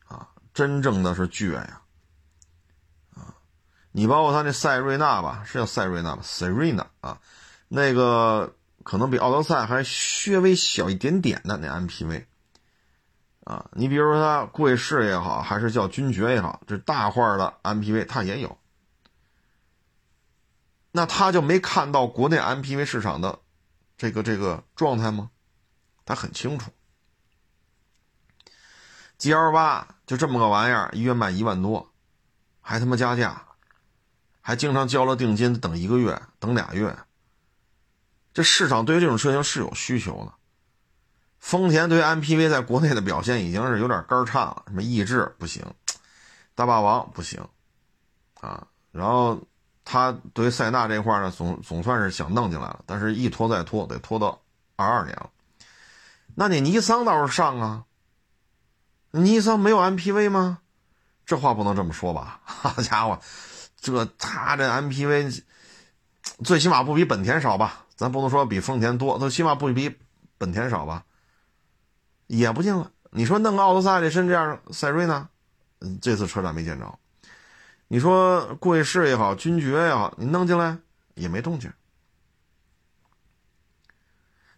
[0.07, 0.29] 啊！
[0.53, 1.81] 真正的是倔呀
[3.15, 3.35] 啊！
[3.93, 7.19] 你包括他那赛瑞纳吧，是叫赛瑞纳吧？Serena 啊，
[7.69, 8.55] 那个。
[8.83, 12.25] 可能比奥德赛还稍微小一点点的那 MPV，
[13.51, 18.57] 啊，你比如说它贵士也好，还是叫君爵也好，这大块的 MPV 它也有，
[20.93, 23.41] 那他就没看到国内 MPV 市场的
[23.97, 25.31] 这个这个状态吗？
[26.05, 26.71] 他很清楚
[29.19, 31.93] ，GL 八就这么个玩意儿，一月卖一万多，
[32.61, 33.49] 还他妈加价，
[34.41, 36.97] 还经常交了定金等一个月，等俩月。
[38.33, 40.40] 这市场对于这种车型是有需求的。
[41.41, 45.65] 丰田对 MPV 在国内的表现已经是有点肝颤了，什么逸致不行，
[46.55, 47.43] 大霸王不行，
[48.41, 49.41] 啊，然后
[49.85, 54.41] 他对塞纳这块呢，总总算是想弄进来了，但是一拖再拖，得拖到
[54.77, 55.31] 二二年了。
[56.35, 57.85] 那你尼桑倒是上啊？
[59.11, 60.59] 尼桑没有 MPV 吗？
[61.27, 62.41] 这话不能这么说吧？
[62.45, 63.19] 好家伙，
[63.81, 65.43] 这他这 MPV
[66.45, 67.87] 最起码不比本田少吧？
[67.97, 69.97] 咱不能说比丰田多，最起码不比
[70.39, 71.05] 本田少吧？
[72.39, 72.93] 也不进了。
[73.11, 75.29] 你说弄个奥德赛、这身这样赛瑞呢？
[75.81, 76.99] 嗯，这次车展没见着。
[77.89, 80.79] 你说贵士也好，君爵也好，你弄进来
[81.15, 81.73] 也没动静。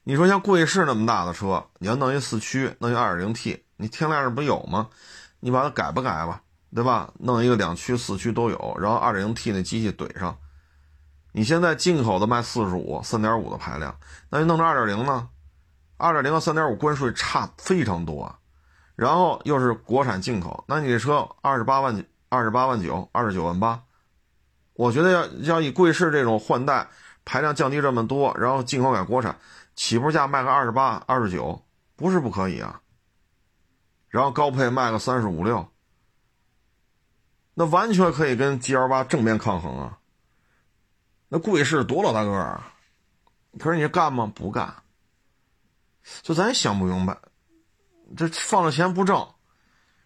[0.04, 4.90] 你说像贵士那么大的车，你要弄一四驱，弄一二点零 T，你天籁上不有吗？
[5.40, 6.42] 你把它改不改吧，
[6.74, 7.10] 对吧？
[7.20, 10.36] 弄一个两驱、四驱都有，然后二点零 T 那机器怼上。
[11.32, 15.30] 你现在进口的卖四十五、三点五的排量，那你弄成二点零呢？
[16.02, 18.38] 二点零和三点五关税差非常多啊。
[18.96, 23.82] 然后又是国产进口，那你这车二十八万二十八万九，二十九万八，
[24.74, 26.88] 我觉得要要以贵士这种换代，
[27.24, 29.38] 排量降低这么多，然后进口改国产，
[29.74, 31.64] 起步价卖个二十八、二十九，
[31.96, 32.80] 不是不可以啊。
[34.08, 35.66] 然后高配卖个三十五六，
[37.54, 39.98] 那完全可以跟 G L 八正面抗衡啊。
[41.28, 42.72] 那贵士多老大个啊，
[43.58, 44.30] 可是你干吗？
[44.34, 44.74] 不干。
[46.22, 47.16] 就咱也想不明白。
[48.16, 49.26] 这放着钱不挣，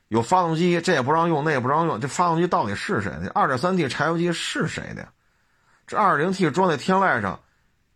[0.09, 2.00] 有发动机这也不让用，那也不让用。
[2.00, 3.30] 这发动机到底是谁的？
[3.35, 5.12] 二点三 T 柴油机是谁的呀？
[5.87, 7.40] 这二点零 T 装在天籁上，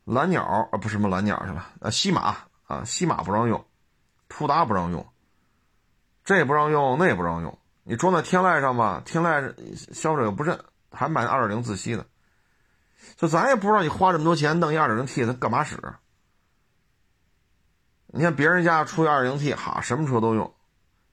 [0.04, 1.66] 蓝鸟啊，不是什么蓝鸟去了？
[1.80, 2.36] 呃，西马
[2.66, 3.64] 啊，西马不让用，
[4.28, 5.06] 途达不让用，
[6.24, 7.56] 这也不让用，那也不让用。
[7.82, 9.52] 你装在天籁上吧，天籁
[9.92, 10.58] 消费者又不认，
[10.90, 12.04] 还买二点零自吸的，
[13.16, 15.76] 就咱也不知道你花这么多钱弄一二点零 T，它干嘛使？
[18.12, 20.53] 你看别人家出一二零 T，哈，什么车都用。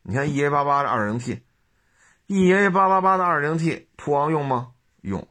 [0.01, 4.73] 你看 EA 八八的二零 T，EA 八八八的二零 T，途昂用吗？
[5.01, 5.27] 用。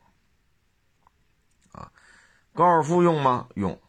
[1.73, 1.91] 啊，
[2.55, 3.49] 高尔夫用吗？
[3.55, 3.81] 用。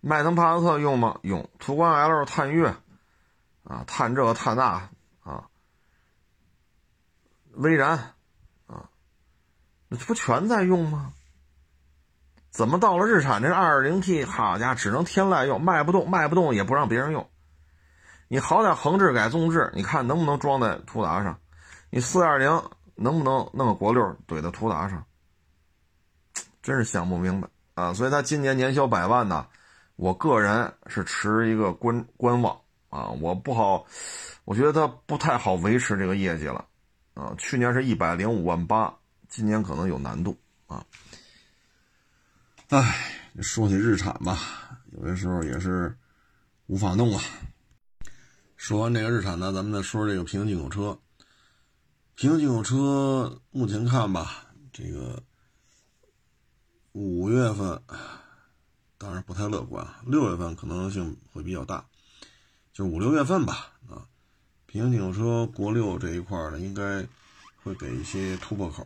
[0.00, 1.18] 迈腾、帕萨特用吗？
[1.22, 1.50] 用。
[1.58, 2.76] 途观 L、探岳，
[3.64, 4.88] 啊，探这个探那，
[5.24, 5.48] 啊，
[7.54, 8.14] 威然，
[8.68, 8.90] 啊，
[9.88, 11.14] 那这不全在用吗？
[12.56, 17.28] 怎么到了日产这二点零 T，好家伙，只能天籁用，卖不动，卖不动也不让别人用。
[18.28, 21.38] 你好歹横置改纵置，你看能不能装在途达上？
[21.90, 22.48] 你四二零
[22.94, 25.04] 能不能弄个国六怼到途达上？
[26.62, 27.92] 真是想不明白啊！
[27.92, 29.46] 所以他今年年销百万呢，
[29.96, 33.84] 我个人是持一个观观望啊，我不好，
[34.46, 36.64] 我觉得他不太好维持这个业绩了
[37.12, 37.34] 啊。
[37.36, 38.94] 去年是一百零五万八，
[39.28, 40.34] 今年可能有难度
[40.66, 40.82] 啊。
[42.70, 45.96] 唉，说起日产吧，有些时候也是
[46.66, 47.22] 无法弄啊。
[48.56, 50.98] 说完这个日产呢，咱们再说这个平行进口车。
[52.16, 55.22] 平行进口车目前看吧，这个
[56.90, 57.80] 五月份
[58.98, 61.86] 当然不太乐观，六月份可能性会比较大，
[62.72, 63.74] 就五六月份吧。
[63.88, 64.02] 啊，
[64.66, 67.06] 平行进口车国六这一块呢，应该
[67.62, 68.84] 会给一些突破口。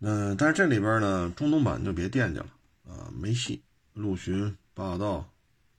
[0.00, 2.46] 嗯，但是这里边呢，中东版就别惦记了
[2.88, 3.62] 啊，没戏。
[3.92, 5.16] 陆巡、霸道，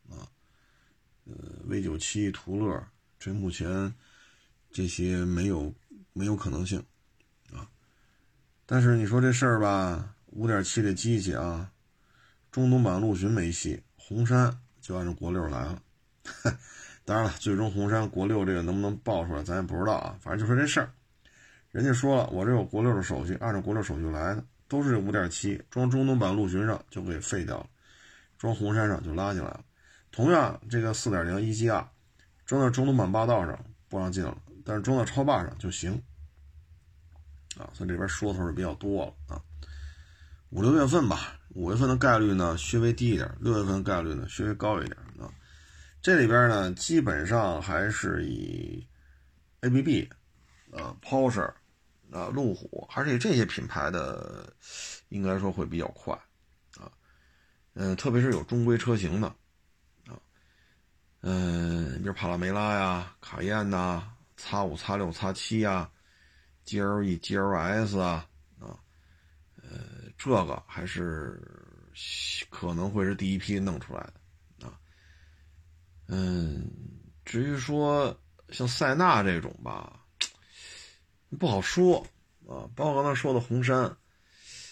[0.09, 0.27] 啊，
[1.25, 1.33] 呃
[1.65, 2.85] ，V 九七、途乐，
[3.17, 3.91] 这目前
[4.69, 5.73] 这些没有
[6.13, 6.83] 没有可能性
[7.51, 7.67] 啊。
[8.65, 11.71] 但是你说这事儿吧，五点七的机器啊，
[12.51, 15.81] 中东版陆巡没戏，红山就按照国六来了。
[17.05, 20.15] 当然了，最终红山国六这个能不能爆出来，咱也不知道啊。
[20.21, 20.93] 反正就说这事儿。
[21.71, 27.67] 人家说了，我这有国六的手续，按照国六手续来的，都是五点七，装中东版陆巡上就给废掉了，
[28.37, 29.63] 装红山上就拉进来了。
[30.11, 31.89] 同样，这个四点零一 G R
[32.45, 33.57] 装到中东版霸道上
[33.87, 35.93] 不让进了，但是装到超霸上就行。
[37.57, 39.41] 啊，所以这边说头是比较多了啊。
[40.49, 45.31] 五六月份吧，五月份的概率呢稍微低一点，六月份的概率呢稍微高一点啊。
[46.01, 48.85] 这里边呢基本上还是以
[49.61, 50.09] A B B
[50.73, 51.49] 啊 Porsche。
[52.11, 54.53] 啊，路虎还是以这些品牌的，
[55.07, 56.13] 应该说会比较快，
[56.77, 56.91] 啊，
[57.73, 59.27] 嗯，特别是有中规车型的，
[60.07, 60.19] 啊，
[61.21, 65.89] 嗯，比如帕拉梅拉呀、卡宴呐、叉五、叉六、叉七呀、
[66.65, 68.27] GLE、GLS 啊，
[68.59, 68.75] 啊，
[69.55, 71.41] 呃，这个还是
[72.49, 74.01] 可能会是第一批弄出来
[74.59, 74.77] 的，啊，
[76.09, 76.69] 嗯，
[77.23, 78.13] 至于说
[78.49, 79.97] 像塞纳这种吧。
[81.37, 82.05] 不好说
[82.47, 83.95] 啊，包括刚才说的红山。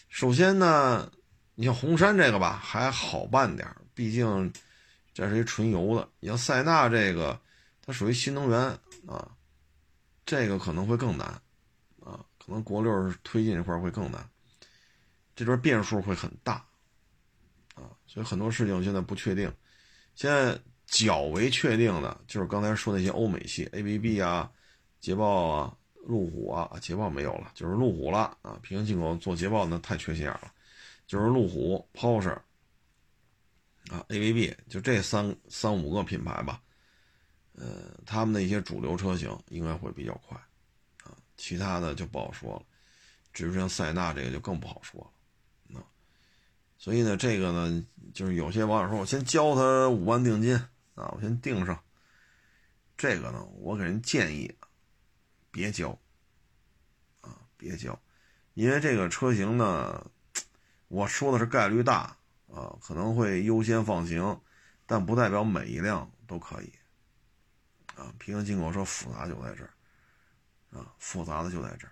[0.10, 1.12] 首先呢，
[1.56, 4.52] 你像红山这个吧，还好办点毕竟
[5.14, 6.10] 这是一纯油的。
[6.20, 7.40] 你像塞纳这个，
[7.86, 8.60] 它属于新能源
[9.06, 9.32] 啊，
[10.26, 11.28] 这个可能会更难
[12.04, 14.28] 啊，可能国六推进这块会更难，
[15.36, 16.54] 这边变数会很大
[17.76, 19.52] 啊，所以很多事情现在不确定。
[20.16, 24.52] 现在较为确定的，就是刚才说那些欧美系，ABB 啊、
[25.00, 28.60] 捷豹啊、路虎啊，捷豹没有了，就是路虎了啊。
[28.62, 30.52] 平行进口做捷豹那太缺心眼了，
[31.06, 32.34] 就是路虎、Porsche
[33.90, 36.62] 啊、ABB，就这三三五个品牌吧。
[37.54, 40.38] 呃，他们的一些主流车型应该会比较快
[41.04, 42.64] 啊，其他的就不好说了。
[43.34, 45.02] 至于像塞纳这个就更不好说
[45.70, 45.84] 了，啊，
[46.78, 50.60] 所以呢，这个呢，就是有些网友说我先交他五万定金。
[50.96, 51.82] 啊，我先定上。
[52.98, 54.54] 这个呢，我给人建议，
[55.60, 55.90] 别交，
[57.20, 58.02] 啊，别交，
[58.54, 60.10] 因为这个车型呢，
[60.88, 62.16] 我说的是概率大
[62.48, 64.40] 啊，可能会优先放行，
[64.86, 66.72] 但不代表每一辆都可以，
[67.94, 71.92] 啊，平行进口车复杂就在这儿，啊，复杂的就在这儿，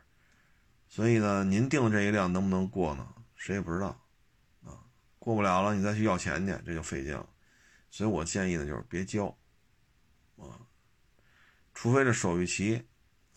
[0.88, 3.06] 所以呢，您定的这一辆能不能过呢？
[3.36, 3.88] 谁也不知道，
[4.64, 4.80] 啊，
[5.20, 7.28] 过不了了，你再去要钱去，这就费劲了。
[7.92, 9.26] 所以我建议呢，就是别交，
[10.38, 10.56] 啊，
[11.74, 12.88] 除非这手续齐，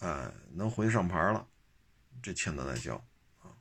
[0.00, 1.46] 哎，能回去上牌了，
[2.22, 2.96] 这钱咱再交，
[3.42, 3.52] 啊。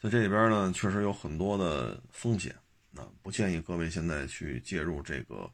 [0.00, 2.54] 在这里边呢，确实有很多的风险，
[2.94, 5.50] 啊，不建议各位现在去介入这个，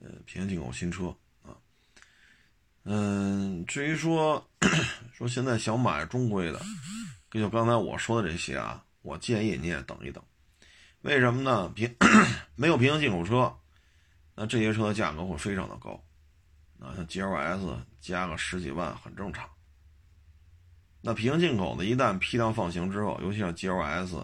[0.00, 1.56] 呃，平行进口新车，啊，
[2.84, 4.44] 嗯，至于说
[5.12, 6.60] 说现在想买中规的，
[7.30, 10.24] 就刚才我说的这些啊，我建议你也等一等。
[11.02, 11.68] 为什么呢？
[11.76, 11.94] 平
[12.56, 13.54] 没有平行进口车，
[14.34, 16.02] 那这些车的价格会非常的高，
[16.80, 19.48] 啊，像 GLS 加个十几万很正常。
[21.00, 24.18] 那平行进口的，一旦批量放行之后，尤其像 GLS，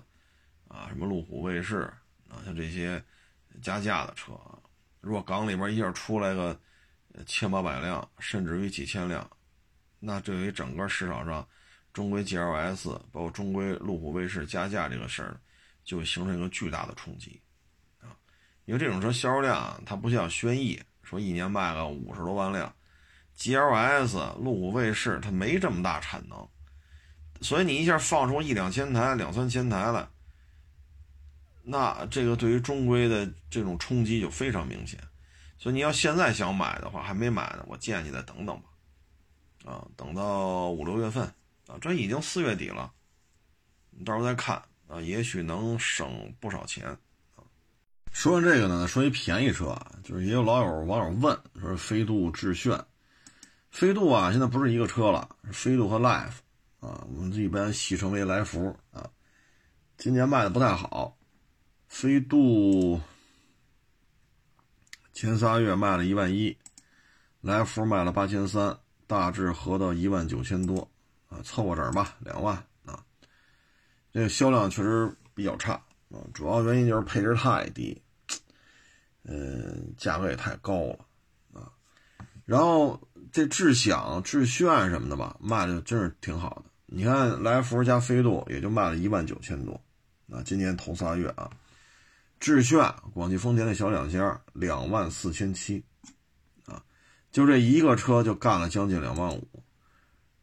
[0.68, 1.82] 啊，什么路虎卫士，
[2.28, 3.02] 啊，像这些
[3.62, 4.58] 加价的车啊，
[5.00, 6.58] 如果港里边一下出来个
[7.26, 9.28] 千八百辆，甚至于几千辆，
[9.98, 11.46] 那对于整个市场上
[11.92, 15.40] 中规 GLS，包括中规路虎卫士加价这个事儿。
[15.84, 17.38] 就会形成一个巨大的冲击，
[18.00, 18.16] 啊，
[18.64, 22.74] 因为这种车销售量它不像轩逸说一年卖个五十多万辆
[23.36, 26.48] ，GLS、路虎卫士它没这么大产能，
[27.40, 30.08] 所以你一下放出一两千台、两三千台来，
[31.62, 34.98] 那这个对于中规的这种冲击就非常明显，
[35.58, 41.24] 所以你要现在想买的话，还没买呢，我建议你再等等吧，啊，等到五六月份
[41.68, 42.92] 啊，这已经四月底了，
[43.90, 44.62] 你到时候再看。
[44.86, 46.94] 啊，也许能省不少钱。
[48.14, 52.82] 说完这个呢，说一便宜车啊，就是也有老友网友问说，飞度、致炫，
[53.70, 56.36] 飞度啊，现在不是一个车了，飞度和 Life
[56.78, 59.10] 啊，我们一般戏称为来福啊。
[59.98, 61.18] 今年卖的不太好，
[61.88, 63.00] 飞度
[65.12, 66.56] 前仨月卖了一万一，
[67.40, 70.88] 来福卖了八千三，大致合到一万九千多
[71.28, 72.56] 啊，凑合整吧，两万
[72.86, 73.04] 啊。
[74.12, 75.72] 这个销量确实比较差
[76.10, 78.00] 啊，主要原因就是配置太低，
[79.24, 80.98] 嗯，价格也太高了
[81.52, 81.72] 啊。
[82.44, 83.00] 然后
[83.32, 86.70] 这智享、致炫什么的吧，卖的真是挺好的。
[86.86, 89.80] 你看来福加飞度也就卖了一万九千多，
[90.30, 91.50] 啊，今年头仨月啊，
[92.38, 95.82] 致炫广汽丰田的小两厢两万四千七，
[96.66, 96.82] 啊，
[97.32, 99.48] 就这一个车就干了将近两万五。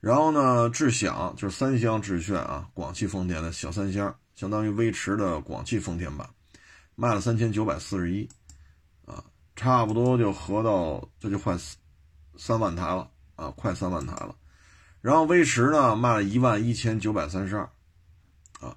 [0.01, 6.27] 然后呢，智享就是三厢致炫啊，广汽丰田的小三厢，相当于威驰的广汽丰田版，
[6.95, 8.27] 卖了三千九百四十一，
[9.61, 11.55] 差不多就合到这就快
[12.35, 14.35] 三万台了啊，快三万台了。
[15.01, 17.69] 然后威驰呢卖了一万一千九百三十二，
[18.59, 18.75] 啊，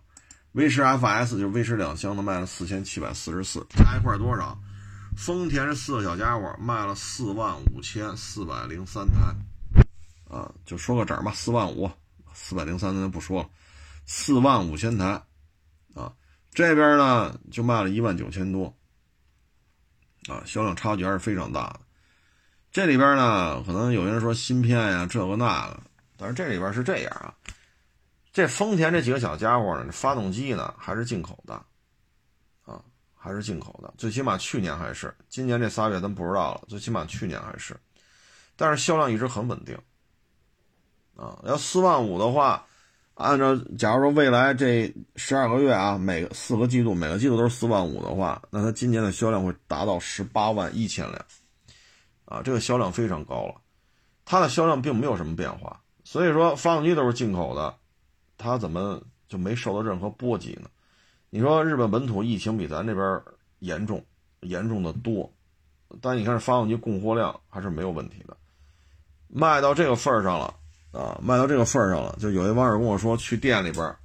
[0.52, 4.58] 威驰 FS 就是威驰两厢的卖了四千七百四十四，加一块多少？
[5.16, 9.34] 丰田这四个小家伙卖了四万五千四百零三台。
[10.28, 11.90] 啊，就说个整吧，四万五，
[12.34, 13.48] 四百零三咱就不说了，
[14.04, 15.22] 四万五千台，
[15.94, 16.12] 啊，
[16.52, 18.76] 这边呢就卖了一万九千多，
[20.28, 21.80] 啊，销量差距还是非常大的。
[22.70, 25.80] 这里边呢，可能有人说芯片呀这个那个，
[26.16, 27.34] 但是这里边是这样啊，
[28.32, 31.54] 这丰田这几个小家伙呢，发动机呢还是进口的，
[32.64, 32.82] 啊，
[33.14, 37.76] 还是进口的，最起码去年还是，今年这仨月咱不知道了，最起码去年还是，
[38.56, 39.78] 但是销量一直很稳定。
[41.16, 42.66] 啊，要四万五的话，
[43.14, 51.24] 按照假如说未来这十二个月啊，每个四个季度每个季度都是四万五的话，那它今年的销量会达到十八万一千辆，
[52.24, 53.54] 啊，这个销量非常高了。
[54.24, 57.74] 它的销量并没有什么变化，所以说发动机都是进口的，
[58.36, 60.68] 它怎么就没受到任何波及呢？
[61.30, 63.22] 你说日本本土疫情比咱这边
[63.60, 64.04] 严重，
[64.40, 65.32] 严重的多，
[66.00, 68.36] 但你看这发动机供货量还是没有问题的，
[69.28, 70.52] 卖到这个份儿上了。
[70.94, 73.96] 啊，卖到这个份儿上了，就有一网友跟我说，去店里边，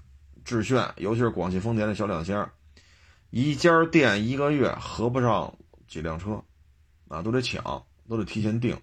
[0.43, 2.49] 致炫，尤其是广汽丰田的小两厢，
[3.29, 5.53] 一家店一个月合不上
[5.87, 6.43] 几辆车，
[7.07, 8.75] 啊，都得抢，都得提前订，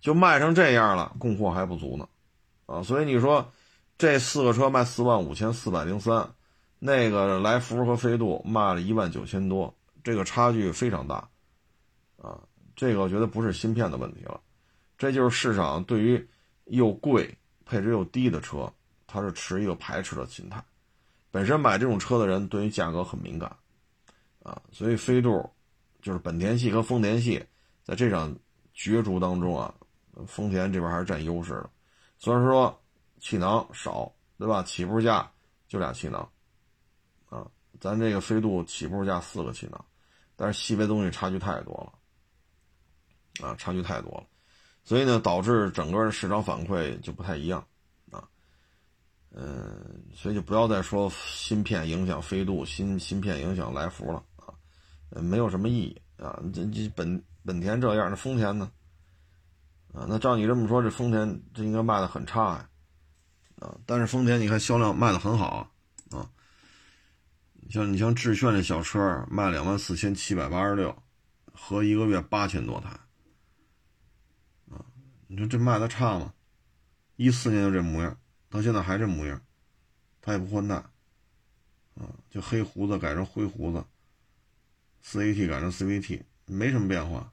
[0.00, 2.08] 就卖成这样了，供货还不足呢，
[2.66, 3.48] 啊，所以你说
[3.96, 6.28] 这四个车卖四万五千四百零三，
[6.80, 9.72] 那个来福和飞度卖了一万九千多，
[10.02, 11.28] 这个差距非常大，
[12.20, 12.40] 啊，
[12.74, 14.40] 这个我觉得不是芯片的问题了，
[14.98, 16.28] 这就是市场对于
[16.70, 17.32] 又贵、
[17.64, 18.72] 配置又低的车，
[19.06, 20.62] 它是持一个排斥的心态。
[21.30, 23.54] 本身买这种车的人对于价格很敏感，
[24.42, 25.48] 啊，所以飞度
[26.02, 27.44] 就是本田系和丰田系
[27.84, 28.36] 在这场
[28.74, 29.72] 角逐当中啊，
[30.26, 31.70] 丰田这边还是占优势的。
[32.18, 32.76] 虽然说
[33.20, 34.62] 气囊少，对吧？
[34.62, 35.30] 起步价
[35.68, 36.28] 就俩气囊，
[37.28, 37.46] 啊，
[37.80, 39.84] 咱这个飞度起步价四个气囊，
[40.34, 41.74] 但是细微东西差距太多
[43.40, 44.26] 了，啊，差距太多了，
[44.90, 47.64] 所以呢，导致整个市场反馈就不太一样。
[48.10, 48.26] 啊
[49.30, 54.50] 嗯，所以就不要再说芯片影响飞度，芯芯片影响来福了啊，
[55.22, 56.42] 没有什么意义啊。
[56.52, 58.68] 这这本本田这样，那丰田呢？
[59.94, 62.68] 啊，那照你这么说，这丰田这应该卖的很差呀，
[63.60, 65.70] 啊，但是丰田你看销量卖的很好
[66.10, 66.26] 啊，
[67.70, 70.92] 像你像致炫这小车卖两万四千七百八十六，
[71.52, 72.90] 合一个月八千多台，
[75.32, 76.34] 你说这卖的差吗？
[77.14, 78.18] 一四年就这模样。
[78.48, 79.40] 到现在还这模样，
[80.20, 80.74] 他也不换代，
[81.94, 83.84] 啊，就黑胡子改成灰胡子，
[85.02, 87.32] 四 AT 改成 CVT，没什么变化，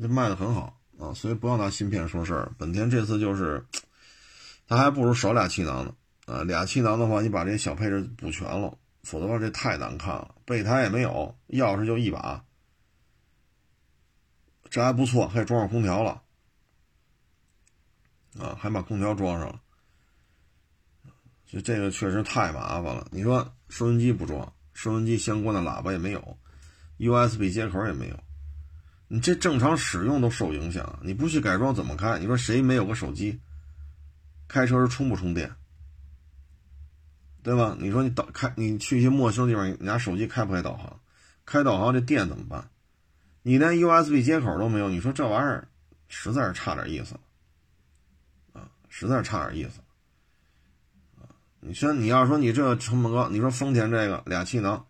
[0.00, 2.50] 这卖的很好啊，所以不要拿芯片说事儿。
[2.56, 3.66] 本田这次就是，
[4.66, 5.94] 他还不如少俩气囊呢，
[6.24, 10.34] 啊，俩气囊的话，你把这小配置补全了，否则的话这太难看了。
[10.46, 12.45] 备胎也没有，钥匙就一把，
[14.70, 16.22] 这还不错，还装上空调了。
[18.38, 19.60] 啊，还把空调装上了，
[21.46, 23.08] 就这个确实太麻烦了。
[23.10, 26.36] 你说收音机不装，收音机相关的喇叭也没有
[26.98, 28.22] ，USB 接口也没有，
[29.08, 30.98] 你这正常使用都受影响。
[31.02, 32.18] 你不去改装怎么开？
[32.18, 33.40] 你说谁没有个手机？
[34.48, 35.50] 开车时充不充电？
[37.42, 37.74] 对吧？
[37.80, 41.00] 你说你导开，你去一些陌生地方，你拿手机开不开导航？
[41.46, 42.68] 开导航这电怎么办？
[43.46, 45.68] 你连 USB 接口都没有，你说这玩意儿
[46.08, 47.14] 实在是差点意思
[48.52, 48.68] 啊。
[48.88, 49.78] 实在是差点意思，
[51.14, 51.30] 啊！
[51.60, 54.84] 你说你要说你这成本高，你说丰田这个俩气囊，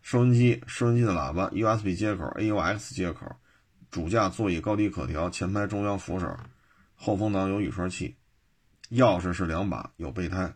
[0.00, 3.36] 收音机、收音机的喇叭、USB 接口、AUX 接口，
[3.90, 6.34] 主驾座椅高低可调，前排中央扶手，
[6.94, 8.16] 后风挡有雨刷器，
[8.92, 10.54] 钥匙是两把，有备胎，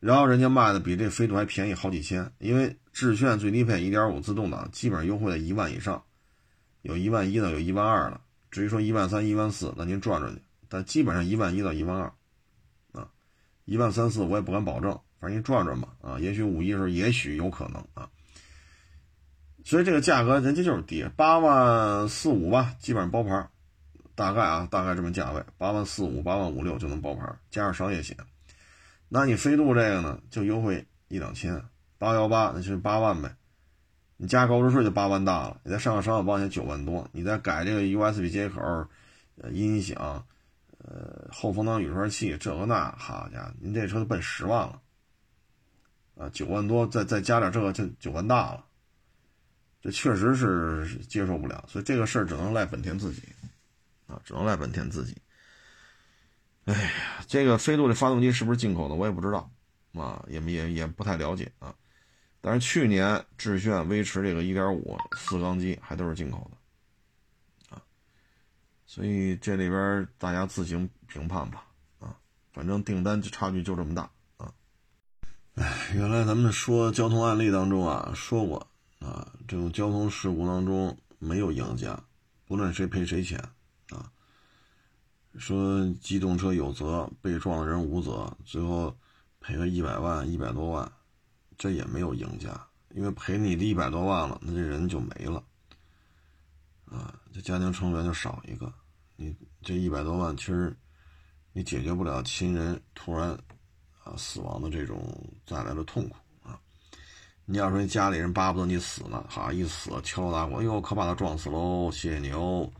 [0.00, 6.02] 然后人家卖的比这飞度还便宜好几千，因为致炫最低配1.5自动挡基本上优惠在一万以上，
[6.82, 8.20] 有一万一的，有一万二的。
[8.50, 10.42] 至于说一万三、一万四，那您转转去。
[10.68, 12.12] 但基本上一万一到一万二，
[12.92, 13.08] 啊，
[13.64, 18.08] 一万三四我也不敢保证，反正您转转吧，啊，也许五一的时候也许有可能啊。
[19.64, 23.48] 所以这个价格人家就是低，八万四五吧，基本上包牌，
[24.14, 28.16] 大概啊，大概这么价位，八万四五、八万五六就能包牌，加上商业险。
[29.12, 31.64] 那你飞度这个呢，就优惠一两千，
[31.98, 33.34] 八幺八那就是八万呗。
[34.16, 38.60] 你加购置税就八万大了，你再上个商业保险九万多，你再改这个 USB 接口、
[39.36, 40.24] 呃音响、
[40.78, 44.80] 呃后风挡雨刷器这个那，好家伙，您这车都奔十万了，
[46.16, 48.64] 啊九万多再再加点这个就九万大了，
[49.82, 53.22] 这确实是接受不了，所以这个事儿只能赖本田自己，
[54.06, 55.16] 啊只能赖本田自己。
[56.72, 56.90] 哎呀，
[57.26, 59.50] 这个飞度的发动机是不是进口的我也不知道，
[59.94, 61.74] 啊也也也不太了解啊。
[62.40, 67.82] 但是去年致炫、威驰这个1.5四缸机还都是进口的，啊，
[68.86, 71.64] 所以这里边大家自行评判吧，
[71.98, 72.16] 啊，
[72.52, 74.52] 反正订单差距就这么大，啊，
[75.56, 78.66] 哎，原来咱们说交通案例当中啊说过，
[79.00, 82.00] 啊，这种交通事故当中没有赢家，
[82.46, 83.42] 不论谁赔谁钱，
[85.38, 88.94] 说机动车有责，被撞的人无责，最后
[89.40, 90.90] 赔个一百万、一百多万。
[91.58, 92.58] 这也没有赢家，
[92.94, 95.44] 因为赔你的一百多万了，那这人就没了，
[96.86, 98.72] 啊，这家庭成员就少一个，
[99.14, 100.74] 你这一百多万其实
[101.52, 103.38] 你解决不了亲人突然
[104.02, 105.14] 啊死亡的这种
[105.44, 106.58] 带来的痛苦啊。
[107.44, 112.72] 你要说家里人巴不得你死呢，哈，一死敲锣打鼓，哎呦，可把他撞死喽，谢谢你哦。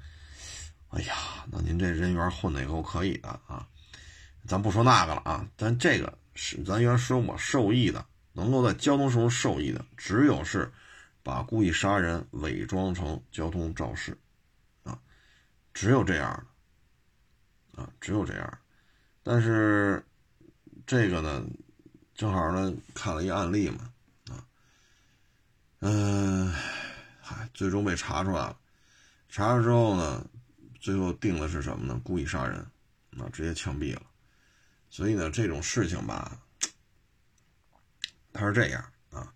[0.90, 1.14] 哎呀，
[1.50, 3.66] 那您这人缘混的也够可以的啊。
[4.46, 8.04] 咱不说那个了啊，咱这个是咱原说我受益的。
[8.32, 10.70] 能够在交通事故受益的，只有是
[11.20, 14.16] 把故意杀人伪装成交通肇事，
[14.84, 14.96] 啊，
[15.74, 16.46] 只有这样
[17.72, 18.58] 的，啊，只有这样。
[19.24, 20.02] 但是
[20.86, 21.44] 这个呢，
[22.14, 23.90] 正好呢看了一案例嘛，
[24.30, 24.46] 啊，
[25.80, 26.54] 嗯，
[27.20, 28.56] 嗨，最终被查出来了。
[29.28, 30.24] 查了之后呢，
[30.80, 32.00] 最后定的是什么呢？
[32.02, 32.58] 故意杀人，
[33.18, 34.02] 啊，直接枪毙了。
[34.88, 36.40] 所以呢，这种事情吧，
[38.32, 39.32] 他是这样啊，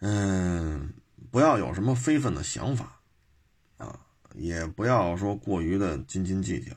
[0.00, 0.92] 嗯，
[1.30, 3.00] 不要有什么非分的想法，
[3.76, 4.00] 啊，
[4.34, 6.72] 也不要说过于的斤斤计较，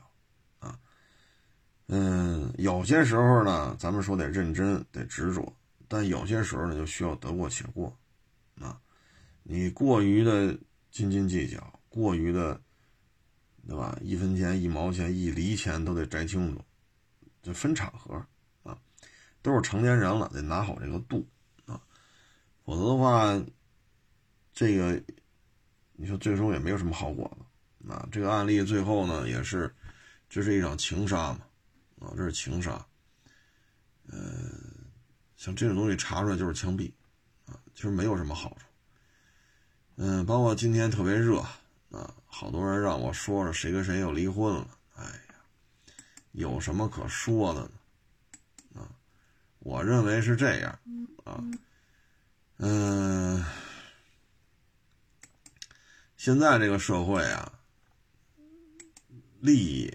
[0.60, 0.78] 啊，
[1.88, 5.52] 嗯，有些时候呢，咱们说得认真，得执着，
[5.88, 7.98] 但有些时候呢，就需要得过且过，
[8.60, 8.80] 啊，
[9.42, 10.56] 你过于的
[10.92, 12.60] 斤斤计较，过于的，
[13.66, 13.98] 对吧？
[14.02, 16.62] 一分钱、一毛钱、一厘钱都得摘清楚。
[17.42, 18.24] 就分场合
[18.62, 18.78] 啊，
[19.42, 21.26] 都是成年人了，得拿好这个度
[21.66, 21.82] 啊，
[22.64, 23.44] 否则的话，
[24.52, 25.02] 这个
[25.94, 28.08] 你说最终也没有什么好果子啊。
[28.12, 29.74] 这个案例最后呢，也是
[30.28, 31.40] 这是一场情杀嘛
[31.98, 32.86] 啊，这是情杀。
[34.06, 34.20] 呃，
[35.36, 36.92] 像这种东西查出来就是枪毙
[37.46, 38.66] 啊，其实没有什么好处。
[39.96, 41.40] 嗯，包括今天特别热
[41.90, 44.66] 啊，好多人让我说说谁跟谁又离婚了，
[44.96, 45.12] 哎呀。
[46.32, 48.80] 有什么可说的呢？
[48.80, 48.88] 啊，
[49.58, 50.78] 我认为是这样
[51.24, 51.44] 啊，
[52.56, 53.44] 嗯，
[56.16, 57.52] 现在这个社会啊，
[59.40, 59.94] 利益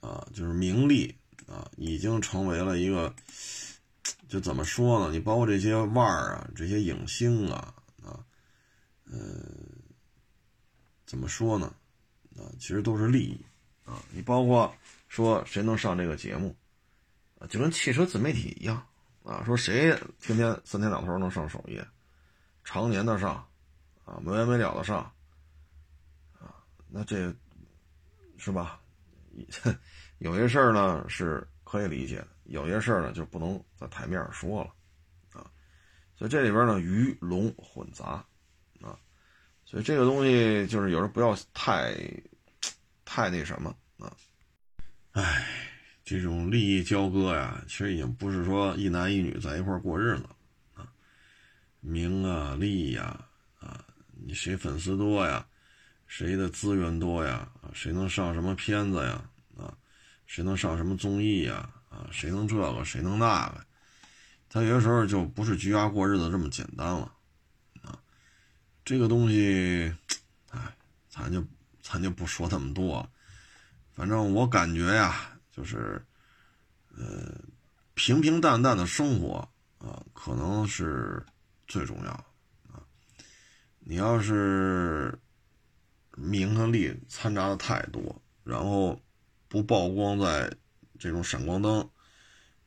[0.00, 1.16] 啊，就是名利
[1.48, 3.16] 啊，已经成为了一个，
[4.28, 5.10] 就怎么说呢？
[5.10, 8.20] 你包括这些腕儿啊，这些影星啊，啊，
[9.10, 9.18] 呃，
[11.06, 11.72] 怎么说呢？
[12.36, 13.40] 啊，其实都是利益
[13.84, 14.74] 啊，你包括。
[15.08, 16.54] 说谁能上这个节目，
[17.38, 18.84] 啊，就跟汽车自媒体一样
[19.22, 19.42] 啊。
[19.46, 21.86] 说谁天天三天两头能上首页，
[22.64, 23.34] 常年的上，
[24.04, 24.98] 啊，没完没了的上，
[26.40, 27.32] 啊，那这
[28.36, 28.80] 是吧？
[30.18, 35.48] 有些事儿呢是可以理解的，有些事儿呢就不能在台面上说了，啊。
[36.16, 38.26] 所以这里边呢鱼龙混杂，
[39.66, 41.94] 所以这个东西就是有时候不要太
[43.04, 44.10] 太那什么啊。
[45.12, 45.44] 唉，
[46.04, 50.24] 这种利益交割呀，其实已经不是说一男一女在一块过日子
[50.74, 50.86] 啊，
[51.80, 53.18] 名啊利呀
[53.58, 53.84] 啊，
[54.24, 55.44] 你谁粉丝多呀，
[56.06, 59.74] 谁的资源多呀，谁能上什么片子呀啊，
[60.26, 63.66] 谁能上什么综艺呀啊，谁能这个谁能那个，
[64.48, 67.12] 他有些时候就不是居家过日子这么简单了，
[68.86, 69.92] 这个东西，
[70.50, 70.60] 唉，
[71.08, 71.44] 咱就
[71.82, 73.04] 咱就不说那么多。
[73.92, 76.00] 反正我感觉呀，就是，
[76.96, 77.34] 呃，
[77.94, 81.26] 平平淡淡的生活啊，可能是
[81.66, 82.12] 最重要
[82.70, 82.78] 啊。
[83.80, 85.18] 你要是
[86.14, 89.02] 名和利掺杂的太多，然后
[89.48, 90.48] 不曝光在
[90.96, 91.90] 这种闪光灯、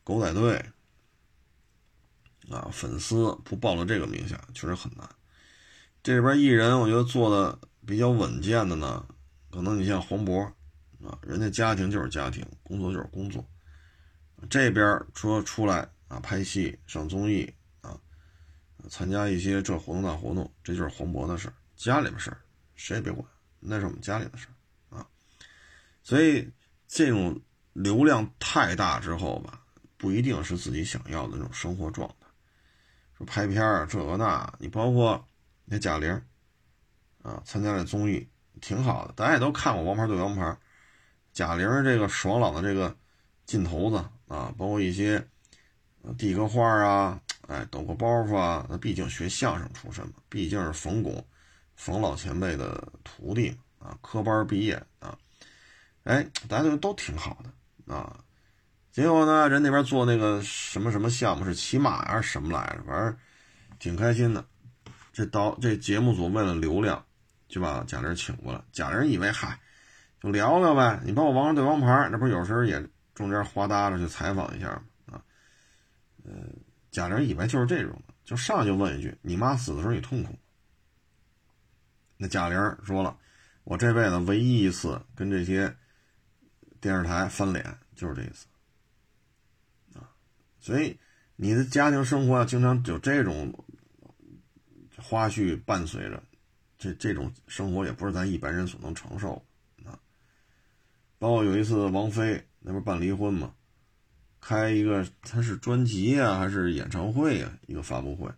[0.04, 0.62] 狗仔队
[2.50, 5.08] 啊，粉丝不报了这个名下，确实很难。
[6.02, 9.06] 这里边艺人，我觉得做的比较稳健的呢，
[9.50, 10.50] 可能你像黄渤。
[11.02, 13.42] 啊，人家家庭就是家庭，工作就是工作。
[14.50, 17.98] 这边说出来啊，拍戏、上综艺啊，
[18.90, 22.36] 参加一些这活动那活动，这就是黄渤的事儿，家里边事儿
[22.74, 23.26] 谁也别管，
[23.60, 25.06] 那是我们家里的事儿啊。
[26.02, 26.46] 所以
[26.86, 27.40] 这种
[27.72, 29.64] 流量太大之后吧，
[29.96, 32.26] 不一定是自己想要的那种生活状态。
[33.16, 35.26] 说拍片儿这个那，你包括
[35.70, 36.20] 那贾玲
[37.22, 38.28] 啊，参加了综艺
[38.60, 40.42] 挺好的，大家也都看过《王牌对王牌》。
[41.32, 42.94] 贾玲这个爽朗的这个
[43.46, 43.96] 劲头子
[44.26, 45.24] 啊，包括一些
[46.18, 51.24] 递个花啊，哎，抖个包袱啊，那毕竟学相声出身嘛，毕竟是冯巩
[51.76, 55.16] 冯老前辈的徒弟啊，科班毕业啊，
[56.02, 58.18] 哎，大家都都挺好的啊。
[58.90, 63.16] 结果呢，人那边做那个什么什么项目是骑马还是什么来着，反正
[63.78, 64.44] 挺开心的。
[65.20, 67.04] 这导这节目组为了流量，
[67.46, 68.64] 就把贾玲请过来。
[68.72, 69.60] 贾玲以为嗨。
[70.18, 74.66] 就聊聊呗，你帮我王者对王牌，那不是有时候也中间花搭着去采访一下
[75.06, 75.14] 吗？
[75.14, 75.22] 啊，
[76.24, 76.32] 呃，
[76.90, 80.38] 贾玲以为就是这种，就上就问一句：“你妈死的时候你痛苦？”
[82.18, 83.16] 那贾玲说了
[83.64, 85.74] ：“我这辈子唯一一次跟这些
[86.82, 88.46] 电视台翻脸，就是这一次。”
[89.98, 90.04] 啊，
[90.60, 90.98] 所以
[91.36, 93.64] 你的家庭生活要经常有这种
[95.10, 96.22] 花絮伴随着，
[96.78, 99.44] 这这种生活也不是咱一般人所能承受
[99.84, 99.98] 啊。
[101.18, 103.52] 包括有一次王菲那不是办离婚嘛，
[104.40, 108.30] 开一个他是专辑呀还是演唱会呀一个发布会，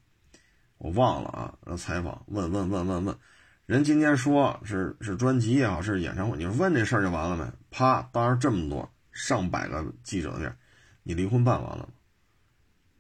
[0.78, 1.58] 我忘了啊。
[1.66, 3.18] 然后采访问问问问问，
[3.66, 7.44] 人今天说是是专辑也好是演唱会，你说问这事儿就完了没？
[7.70, 10.56] 啪，当着这么多上百个记者的面，
[11.02, 11.88] 你离婚办完了吗？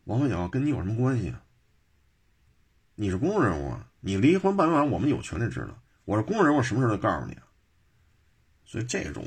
[0.04, 1.41] 王菲讲跟你有什么关系啊？
[2.94, 5.68] 你是公众人物啊，你离婚办完，我们有权利知道。
[6.04, 7.42] 我是公众人物，什么事都告诉你啊。
[8.64, 9.24] 所以这种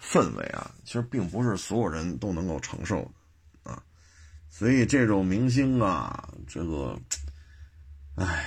[0.00, 3.02] 氛围啊，其实并不是所有人都能够承受
[3.64, 3.82] 的啊。
[4.48, 6.98] 所以这种明星啊，这个，
[8.16, 8.46] 哎，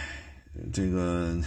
[0.73, 1.39] 这个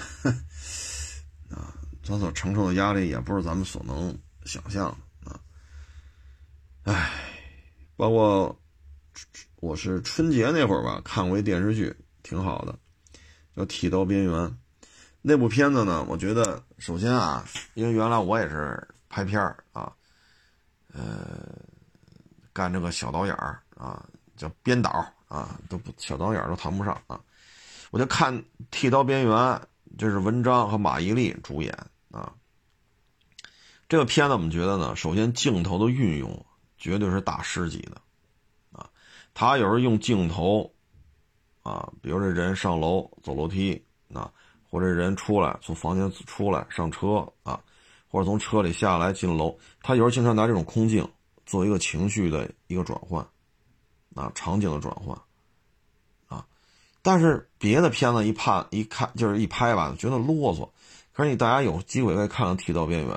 [1.50, 1.74] 啊，
[2.04, 5.40] 他所承受的压力也不是咱们所能想象的啊。
[6.84, 7.12] 哎，
[7.96, 8.60] 包括
[9.56, 12.78] 我是春节那会儿吧，看过一电视剧，挺好的，
[13.56, 14.32] 叫《剃刀边缘》。
[15.20, 17.44] 那部片子呢，我觉得首先啊，
[17.74, 19.92] 因为原来我也是拍片儿啊，
[20.92, 21.46] 呃，
[22.52, 24.04] 干这个小导演儿啊，
[24.36, 24.90] 叫编导
[25.28, 27.20] 啊，都不小导演都谈不上啊。
[27.90, 28.36] 我就看
[28.70, 29.30] 《剃刀边缘》，
[29.96, 31.72] 这是文章和马伊琍主演
[32.10, 32.32] 啊。
[33.88, 36.46] 这个片子我们觉得呢，首先镜头的运用
[36.78, 38.00] 绝对是大师级的
[38.72, 38.88] 啊。
[39.34, 40.71] 他有时候用镜头
[41.62, 43.82] 啊，比如这人上楼走楼梯
[44.12, 44.32] 啊。
[44.72, 47.62] 或者人出来从房间出来上车啊，
[48.08, 51.06] 或者从车里下来进楼，他有时候经常拿这种空镜
[51.44, 53.22] 做一个情绪的一个转换，
[54.14, 55.14] 啊，场景的转换，
[56.26, 56.46] 啊，
[57.02, 60.66] 但是别的片子一拍一看就是一拍吧，觉得啰嗦。
[61.12, 63.14] 可是你大家有机会可以看看《剃刀边缘》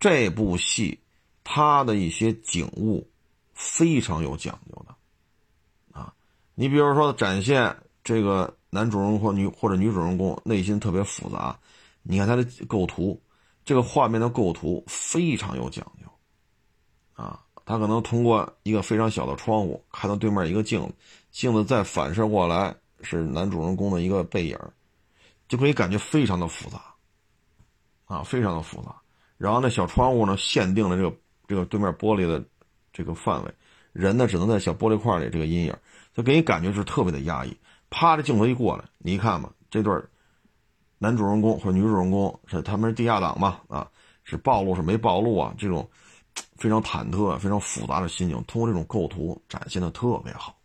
[0.00, 0.98] 这部戏，
[1.44, 3.06] 它的一些景物
[3.52, 4.95] 非常有讲究的，
[6.56, 8.52] 你比如说展现这个。
[8.68, 11.58] 男主人公或女或者女主人公内心特别复杂，
[12.02, 13.18] 你看他的构图，
[13.64, 16.06] 这个画面的构图非常有讲究，
[17.14, 20.94] 啊，他可能通过一个非常小的窗户看到对面一个镜子，
[21.30, 24.58] 镜子再反射过来是男主人公的一个背影，
[25.48, 26.82] 就可以感觉非常的复杂，
[28.04, 28.94] 啊，非常的复杂。
[29.38, 31.16] 然后那小窗户呢，限定了这个
[31.48, 32.44] 这个对面玻璃的
[32.92, 33.54] 这个范围，
[33.94, 35.74] 人呢只能在小玻璃块里这个阴影，
[36.16, 37.54] 就给你感觉是特别的压抑。
[37.90, 38.16] 啪！
[38.16, 39.92] 这镜头一过来，你一看吧，这对
[40.98, 43.60] 男主人公或者女主人公是他们是地下党嘛？
[43.68, 43.86] 啊，
[44.24, 45.54] 是暴露是没暴露啊？
[45.58, 45.86] 这种
[46.56, 50.56] 非常忐忑、非常复杂的心情，通过这种构图展现的特别好。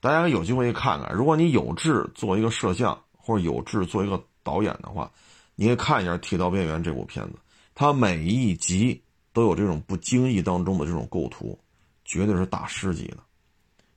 [0.00, 1.14] 大家有机会去看看。
[1.14, 5.08] 如果你有志做一个摄像，或者有志做一个导演的话，
[5.54, 7.34] 你可以看一下《剃刀边缘》这部片子。
[7.74, 9.00] 它每一集
[9.32, 11.58] 都有这种不经意当中的这种构图，
[12.04, 13.18] 绝对是大师级的。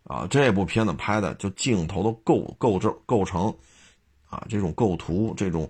[0.06, 3.48] 啊，这部片子拍的就镜头的构构成构成，
[4.30, 5.68] 啊，这种构图，这种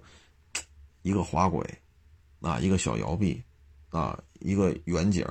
[1.03, 1.65] 一个滑轨，
[2.41, 3.41] 啊，一个小摇臂，
[3.91, 5.25] 啊，一个远景，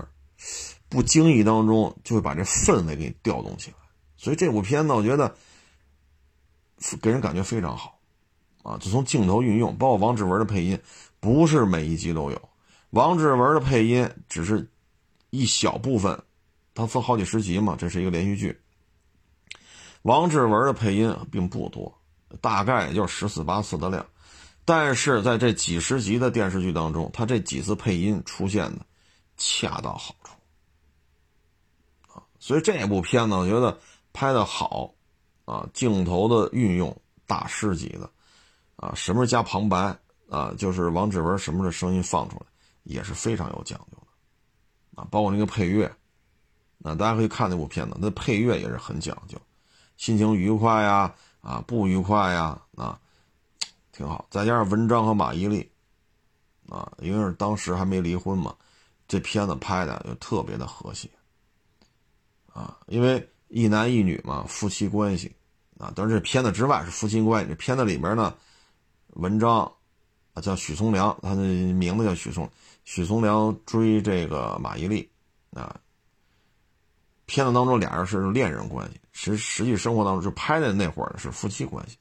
[0.89, 3.77] 不经意当中就会把这氛围给调动起来。
[4.17, 5.37] 所以这部片子我觉得
[7.03, 7.99] 给人感觉非常好，
[8.63, 10.81] 啊，就从镜头运用，包括王志文的配音，
[11.21, 12.49] 不是每一集都有，
[12.89, 14.67] 王志文的配音只是
[15.29, 16.19] 一小部分，
[16.73, 18.59] 它分好几十集嘛，这是一个连续剧。
[20.05, 21.99] 王志文的配音并不多，
[22.43, 24.07] 大概也就十四八次的量，
[24.63, 28.85] 但是在这几十集的电视剧当中，他这几次配音出现的
[29.39, 30.35] 恰到好处
[32.13, 33.79] 啊，所以这部片子我觉得
[34.13, 34.93] 拍的好
[35.47, 36.95] 啊，镜头的运用
[37.27, 38.11] 大师级的
[38.77, 39.97] 啊，什么是加旁白
[40.29, 42.45] 啊，就是王志文什么的声音放出来
[42.83, 45.91] 也是非常有讲究的啊，包括那个配乐，
[46.77, 49.41] 那大家可以看那部片子，那配乐也是很讲究。
[49.97, 52.99] 心情愉快呀，啊，不愉快呀，啊，
[53.93, 54.27] 挺好。
[54.31, 55.67] 再加上文章和马伊琍，
[56.69, 58.55] 啊，因为是当时还没离婚嘛，
[59.07, 61.09] 这片子拍的就特别的和谐，
[62.53, 65.35] 啊，因为一男一女嘛，夫妻关系，
[65.79, 67.49] 啊，但是这片子之外是夫妻关系。
[67.49, 68.35] 这片子里面呢，
[69.15, 69.61] 文章
[70.33, 72.51] 啊叫许从良，他的名字叫许从，
[72.85, 75.07] 许从良追这个马伊琍，
[75.53, 75.81] 啊。
[77.27, 81.97] 片子当中俩人是恋人关系，实实际生活当中就拍的那会儿是夫妻关系，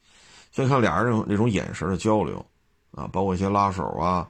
[0.52, 2.46] 所以看俩人那种那种眼神的交流，
[2.92, 4.30] 啊，包括一些拉手啊，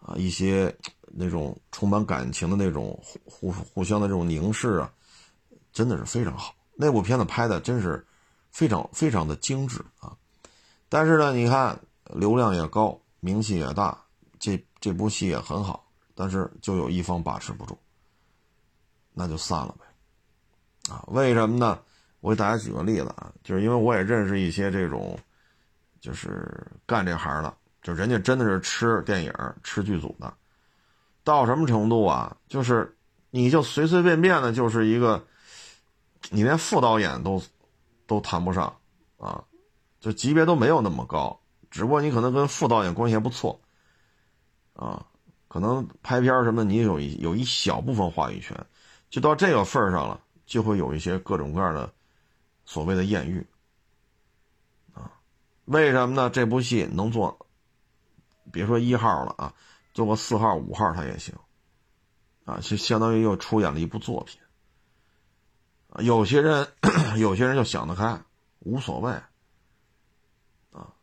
[0.00, 0.74] 啊，一些
[1.04, 4.92] 那种充满感情的那种互互互相的这种凝视啊，
[5.72, 6.54] 真的是非常好。
[6.76, 8.04] 那部片子拍的真是
[8.50, 10.14] 非常非常的精致啊，
[10.88, 11.78] 但是呢，你看
[12.14, 13.96] 流量也高，名气也大，
[14.38, 17.78] 这这部戏也很好，但是就有一方把持不住，
[19.12, 19.86] 那就散了呗。
[20.90, 21.78] 啊，为什么呢？
[22.20, 25.18] 我给大家举个例子啊，就是因为我也认识一些这种，
[26.00, 29.32] 就是干这行的，就人家真的是吃电影、
[29.62, 30.32] 吃剧组的，
[31.22, 32.34] 到什么程度啊？
[32.48, 32.96] 就是
[33.30, 35.22] 你就随随便便的，就是一个，
[36.30, 37.42] 你连副导演都
[38.06, 38.74] 都谈不上
[39.18, 39.44] 啊，
[40.00, 41.38] 就级别都没有那么高，
[41.70, 43.60] 只不过你可能跟副导演关系还不错
[44.72, 45.04] 啊，
[45.48, 48.56] 可能拍片什么，你有一有一小部分话语权，
[49.10, 50.18] 就到这个份儿上了。
[50.54, 51.92] 就会有一些各种各样的
[52.64, 53.44] 所谓的艳遇，
[54.92, 55.10] 啊，
[55.64, 56.30] 为什么呢？
[56.30, 57.48] 这部戏能做，
[58.52, 59.52] 别说一号了啊，
[59.94, 61.34] 做个四号、五号他也行，
[62.44, 64.38] 啊，就相当于又出演了一部作品。
[65.98, 66.68] 有些人，
[67.18, 68.22] 有些人就想得开，
[68.60, 69.10] 无所谓，
[70.70, 70.94] 啊，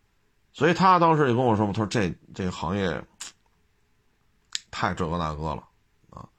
[0.54, 3.06] 所以他当时就跟我说嘛，他说这这个行业
[4.72, 5.68] 太这个那个了，
[6.10, 6.30] 啊，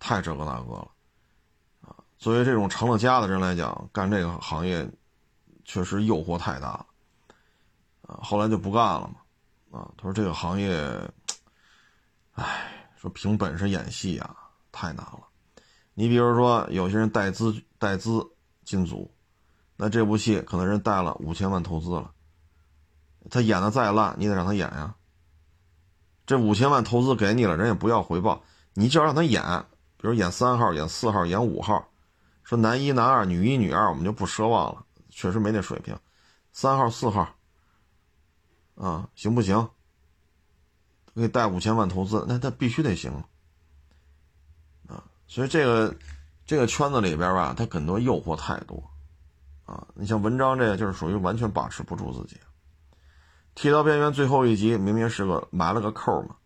[0.00, 0.90] 太这个那个了，
[2.18, 4.88] 作为这种成了家的人来讲，干这个行业
[5.64, 6.86] 确实诱惑太大了。
[8.02, 10.76] 啊，后来就不干了嘛，啊，他说这个行业，
[12.32, 14.34] 唉，说凭本事演戏啊，
[14.72, 15.20] 太难了。
[15.94, 18.26] 你比如说，有些人带资带资
[18.64, 19.14] 进组，
[19.76, 22.12] 那这部戏可能人带了五千万投资了，
[23.30, 24.94] 他演的再烂，你得让他演呀。
[26.26, 28.42] 这五千万投资给你了，人也不要回报，
[28.74, 29.42] 你就要让他演，
[29.96, 31.88] 比如演三号、演四号、演五号，
[32.48, 35.94] 说男一、男二、女一、女二，我们就不奢望了，确实没那水平。
[36.50, 37.28] 三号、四号。
[38.74, 39.68] 啊，行不行？
[41.14, 43.12] 给贷五千万投资，那他必须得行
[44.88, 45.04] 啊！
[45.26, 45.94] 所以这个
[46.46, 48.82] 这个圈子里边吧，他很多诱惑太多
[49.66, 49.86] 啊。
[49.92, 52.40] 你像文章这个，就是属于完全把持不住自己。
[53.54, 56.36] 剃刀边缘最后一集明明是个埋了个扣嘛，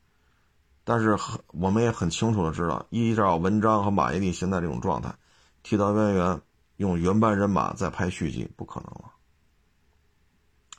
[0.83, 5.15] 但是很我们也很清楚的知道，依照文章和马伊琍现在这种状态，
[5.63, 6.41] 剃刀边缘
[6.77, 9.13] 用原班人马再拍续集不可能了，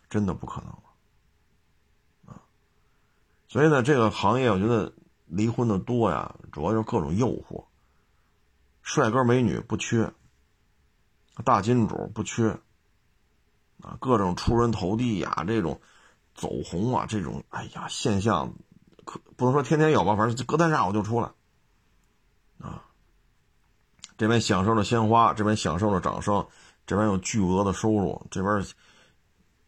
[0.09, 0.84] 真的不可能了
[2.25, 2.41] 啊。
[3.47, 4.93] 所以呢，这个行业我觉得
[5.25, 7.65] 离婚的多呀，主要就是各种诱惑。
[8.81, 10.11] 帅哥美女不缺，
[11.45, 12.59] 大金主不缺，
[13.81, 15.79] 啊，各种出人头地呀，这种
[16.36, 18.53] 走红啊，这种哎呀现象，
[19.05, 21.31] 可不能说天天有吧，反正隔三差五就出来。
[22.59, 22.86] 啊，
[24.18, 26.45] 这边享受着鲜花，这边享受着掌声，
[26.86, 28.64] 这边有巨额的收入，这边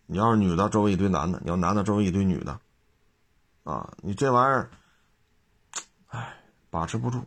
[0.06, 2.60] 你要是女的，周围一堆男的；你要男的，周围一堆女的。
[3.64, 4.70] 啊，你这玩意儿，
[6.10, 6.36] 哎，
[6.70, 7.26] 把持不住，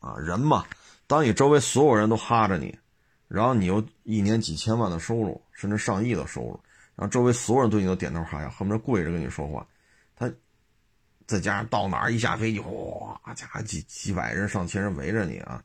[0.00, 0.64] 啊，人嘛，
[1.06, 2.74] 当你周围所有人都哈着你，
[3.28, 6.58] 然后你又一年几千万的收入，甚至上亿的收入，
[6.96, 9.66] 然后周围所有人对你都点头哈腰，恨不得跪着跟你说话，
[10.16, 10.32] 他
[11.26, 15.62] 再加上到哪一下飞机，哗，家几几百人、上千人围着你啊，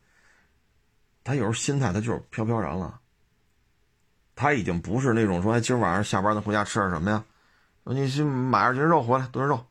[1.29, 2.99] 他有时候心态他就是飘飘然了，
[4.33, 7.23] 他已经不是那种说，哎，今儿晚上下班咱回家吃点什么呀？
[7.83, 9.63] 你去买二斤肉回来炖肉。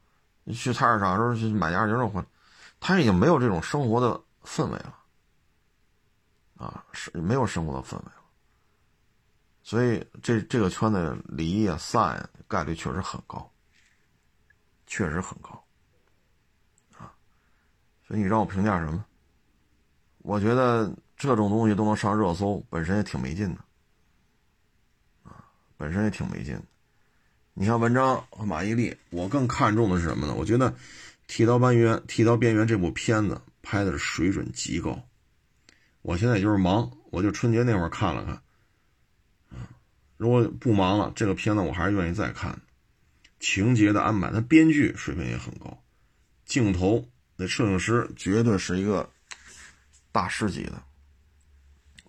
[0.45, 2.27] 你去菜市场时候去买点二斤肉回来，
[2.79, 4.95] 他已经没有这种生活的氛围了，
[6.59, 8.23] 啊，是没有生活的氛围了，
[9.65, 13.51] 所以这这个圈子离啊散概率确实很高，
[14.87, 15.61] 确实很高，
[16.97, 17.11] 啊，
[18.07, 19.05] 所以你让我评价什么？
[20.19, 23.61] 我觉得这种东西都能上热搜，本身也挺没劲的，
[25.25, 25.45] 啊，
[25.77, 26.57] 本身也挺没劲。
[27.55, 30.35] 你像文章和马伊琍，我更看重的是什么呢？
[30.35, 30.71] 我觉得
[31.27, 34.97] 《剃刀边缘》《剃刀边缘》这部片子拍的是水准极高。
[36.03, 38.35] 我现在也就是忙，我就春节那会儿看了看。
[39.59, 39.69] 啊，
[40.17, 42.57] 如果不忙了，这个片子我还是愿意再看。
[43.41, 45.83] 情节的安排，它编剧水平也很高，
[46.45, 47.05] 镜头
[47.35, 49.11] 那摄影师绝对是一个
[50.13, 50.81] 大师级的。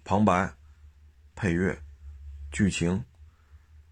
[0.09, 0.51] 旁白、
[1.35, 1.79] 配乐、
[2.51, 3.05] 剧情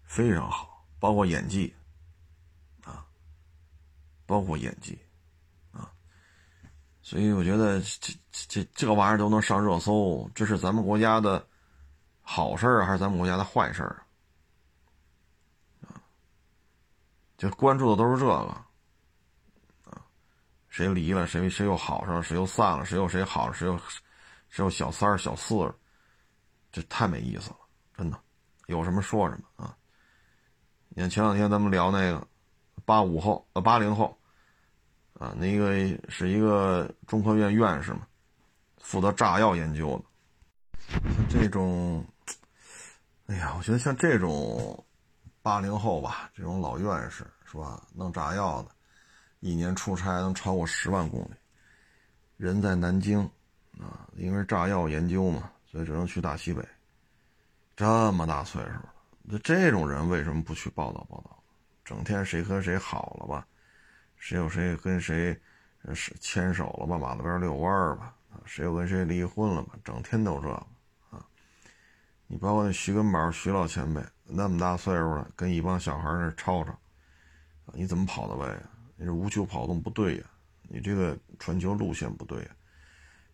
[0.02, 0.84] 非常好。
[0.98, 1.72] 包括演技，
[2.82, 3.06] 啊，
[4.26, 4.98] 包括演技，
[5.70, 5.88] 啊，
[7.02, 11.46] 所以我觉得这这这个玩意儿都能上热搜，这是咱们国家的
[12.20, 14.02] 好事儿还是咱们国家的坏事儿
[15.82, 16.02] 啊？
[17.36, 18.32] 就关注的都是这个，
[19.84, 20.04] 啊，
[20.68, 23.78] 谁离了，谁谁又好上了，谁又散了，谁又谁好了，谁又
[24.48, 25.72] 谁又小三儿小四儿，
[26.80, 27.56] 这太没意思了，
[27.96, 28.16] 真的，
[28.66, 29.76] 有什么说什么啊。
[30.90, 32.24] 你看前两天咱们聊那个
[32.84, 34.16] 八五后呃八零后，
[35.14, 35.74] 啊，那个
[36.08, 38.06] 是一个中科院院士嘛，
[38.76, 40.04] 负责炸药研究的。
[41.14, 42.06] 像这种，
[43.26, 44.84] 哎呀，我觉得像这种
[45.42, 48.70] 八零后吧，这种老院士是吧，弄炸药的，
[49.40, 51.34] 一年出差能超过十万公里，
[52.36, 53.20] 人在南京
[53.80, 56.66] 啊，因为炸药研究嘛，所以只能去大西北。
[57.76, 58.94] 这么大岁数了。
[59.22, 61.42] 那这种人为什么不去报道报道？
[61.84, 63.46] 整天谁和谁好了吧？
[64.16, 65.38] 谁有谁跟谁
[65.94, 66.98] 是牵手了吧？
[66.98, 68.14] 马路边遛弯儿吧？
[68.44, 69.74] 谁又跟谁离婚了吧？
[69.84, 70.66] 整天都这个
[71.10, 71.24] 啊！
[72.26, 76.78] 你包括那徐根宝徐老前辈，那么大岁数了，跟一帮小孩那吵吵，
[77.72, 78.70] 你怎么跑的位啊？
[78.96, 80.24] 你这无球跑动不对呀？
[80.62, 82.48] 你这个传球路线不对呀？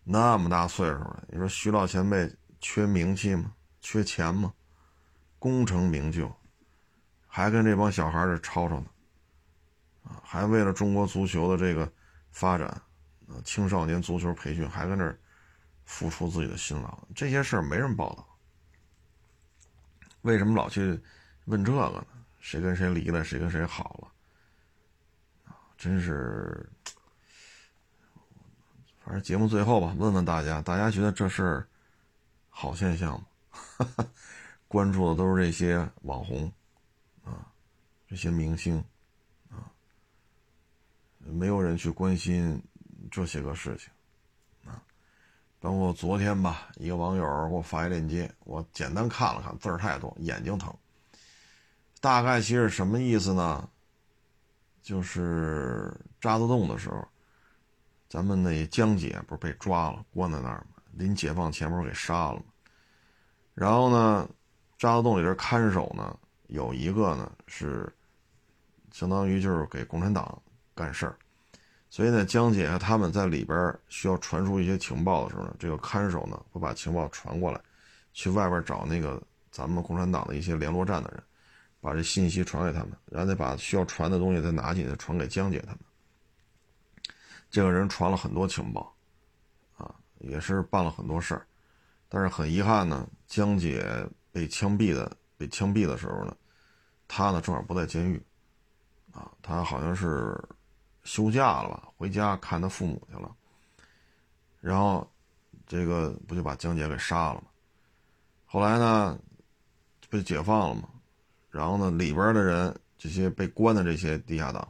[0.07, 2.31] 那么大岁数了，你说徐老前辈
[2.61, 3.51] 缺名气吗？
[3.81, 4.53] 缺钱吗？
[5.39, 6.31] 功成名就，
[7.27, 8.85] 还跟这帮小孩这吵吵呢，
[10.03, 11.91] 啊，还为了中国足球的这个
[12.31, 12.67] 发展，
[13.27, 15.17] 啊，青少年足球培训还跟这
[15.85, 18.27] 付出自己的辛劳，这些事儿没人报道。
[20.21, 20.99] 为什么老去
[21.45, 22.05] 问这个呢？
[22.39, 25.51] 谁跟谁离了，谁跟谁好了？
[25.51, 26.67] 啊，真是，
[29.05, 31.63] 反正节目最后吧，问问大家，大家觉得这是
[32.49, 33.87] 好现象吗？
[34.67, 36.51] 关注的都是这些网红。
[37.23, 37.45] 啊，
[38.07, 38.83] 这些明星，
[39.49, 39.69] 啊，
[41.19, 42.59] 没有人去关心
[43.11, 43.89] 这些个事情，
[44.71, 44.81] 啊，
[45.59, 50.75] 包括昨天吧，一个网友给我发一链接，我简单看了看，字儿太多，眼睛疼。
[52.01, 53.69] 大概其实什么意思呢？
[54.81, 57.07] 就是渣滓洞的时候，
[58.07, 60.81] 咱们那江姐不是被抓了，关在那儿吗？
[60.91, 62.45] 临解放前不是给杀了吗？
[63.53, 64.29] 然后呢，
[64.77, 66.17] 渣滓洞里这看守呢？
[66.47, 67.91] 有一个呢是，
[68.91, 70.41] 相当于就是给共产党
[70.75, 71.17] 干事儿，
[71.89, 77.59] 所以呢，江姐他们在里边需要传输一些情报的时候呢，这个看守呢会把情报传过来，
[78.13, 81.23] 去外边找那个咱们共产党的一些联络站的人，
[81.81, 85.79] 把这信息传给他们，然后再把需要传的东西再拿进去传给江姐他们。
[87.55, 88.93] 这个人传了很多情报，
[89.77, 91.47] 啊，也是办了很多事儿，
[92.09, 95.09] 但是很遗憾呢，江姐被枪毙的。
[95.37, 96.35] 被枪毙的时候呢，
[97.07, 98.21] 他呢正好不在监狱，
[99.13, 100.37] 啊，他好像是
[101.05, 103.33] 休假了吧，回家看他父母去了。
[104.59, 105.09] 然后，
[105.65, 107.43] 这个不就把江姐给杀了吗？
[108.45, 109.17] 后来呢，
[110.09, 110.89] 被解放了嘛。
[111.49, 114.69] 然后呢，里边的人，这些被关的这些地下党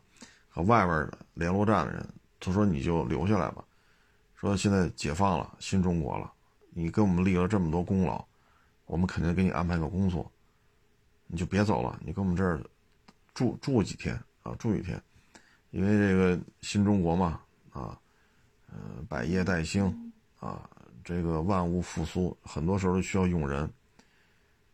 [0.49, 2.07] 和外边的联络站的人，
[2.45, 3.63] 他说你就留下来吧，
[4.35, 6.31] 说现在解放了，新中国了，
[6.69, 8.23] 你给我们立了这么多功劳，
[8.85, 10.31] 我们肯定给你安排个工作。
[11.27, 12.61] 你就别走了，你跟我们这儿
[13.33, 15.01] 住住几天啊，住一天，
[15.71, 17.41] 因为这个新中国嘛，
[17.71, 17.99] 啊，
[18.67, 20.69] 呃，百业待兴啊，
[21.03, 23.67] 这个万物复苏，很多时候都需要用人。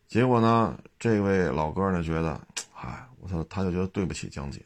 [0.10, 4.62] 结果呢，这位老哥呢觉得，哎，我操，他就觉得对不起江姐。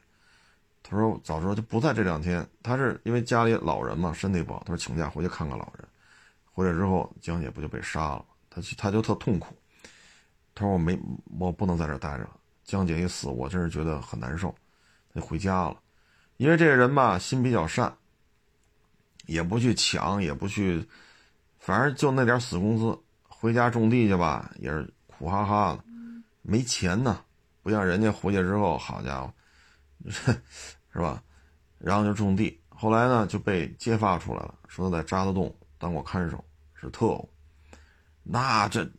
[0.87, 5.87] 他说早知道就不在这两天，他是因为家里老人嘛，身体不好，他说请假回去看看老人。
[6.51, 8.25] 回来之后，江姐不就被杀了？
[8.49, 9.55] 他他就特痛苦。
[10.53, 10.97] 他说：“我没，
[11.37, 12.29] 我不能在这待着。
[12.63, 14.55] 江姐一死，我真是觉得很难受，
[15.13, 15.77] 得回家了。
[16.37, 17.93] 因为这个人吧，心比较善，
[19.25, 20.87] 也不去抢，也不去，
[21.59, 25.83] 反正就那点死工资，回家种地去吧，也是苦哈哈的，
[26.41, 27.19] 没钱呢。
[27.61, 29.33] 不像人家回去之后，好家伙，
[30.95, 31.21] 是吧？
[31.77, 32.57] 然后就种地。
[32.69, 36.43] 后来呢，就被揭发出来了，说他在渣滓洞当过看守，
[36.73, 37.29] 是特务。
[38.23, 38.89] 那这……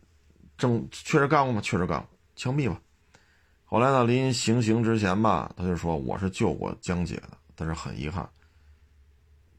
[0.57, 1.61] 正确实干过吗？
[1.61, 2.81] 确实干过，枪毙吧。
[3.65, 8.27] 后来呢，临行刑之前吧，他就说我是救过江姐的，但是很遗憾，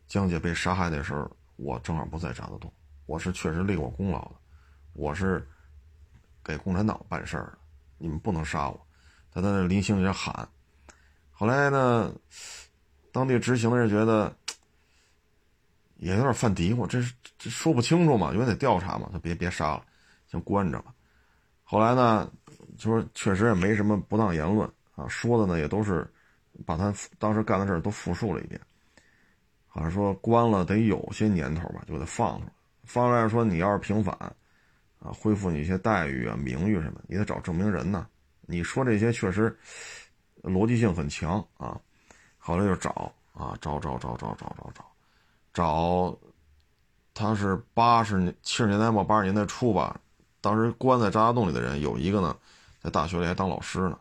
[0.08, 2.72] 江姐被杀害那时候，我正好不在渣滓洞，
[3.06, 4.34] 我是确实立过功劳的，
[4.94, 5.46] 我是
[6.42, 7.58] 给共产党办事儿的，
[7.98, 8.86] 你们不能杀我。
[9.30, 10.48] 他在那临行前喊。
[11.38, 12.12] 后来呢，
[13.12, 14.34] 当地执行的人觉得
[15.98, 17.00] 也有点犯嘀咕，这
[17.38, 19.84] 这说不清楚嘛，因为得调查嘛，他别别杀了。
[20.26, 20.92] 先关着了，
[21.62, 22.28] 后来呢，
[22.76, 26.06] 就说确实也没什么不当言论啊，说的呢也都是
[26.66, 28.60] 把他当时干的事都复述了一遍，
[29.68, 34.12] 好像说关了得有些年头吧，就给他放出来，放出来说你要是平反
[34.98, 38.06] 啊，恢复你一些待遇啊、名誉什么，你得找证明人呢。
[38.50, 39.56] 你说这些确实
[40.50, 41.78] 逻辑性很强啊！
[42.38, 44.84] 后来就找啊，找找找找找找找，
[45.52, 46.18] 找
[47.14, 50.00] 他是八十年七十年代末八十年代初吧。
[50.40, 52.36] 当时关在渣滓洞里的人有一个呢，
[52.80, 53.98] 在大学里还当老师呢。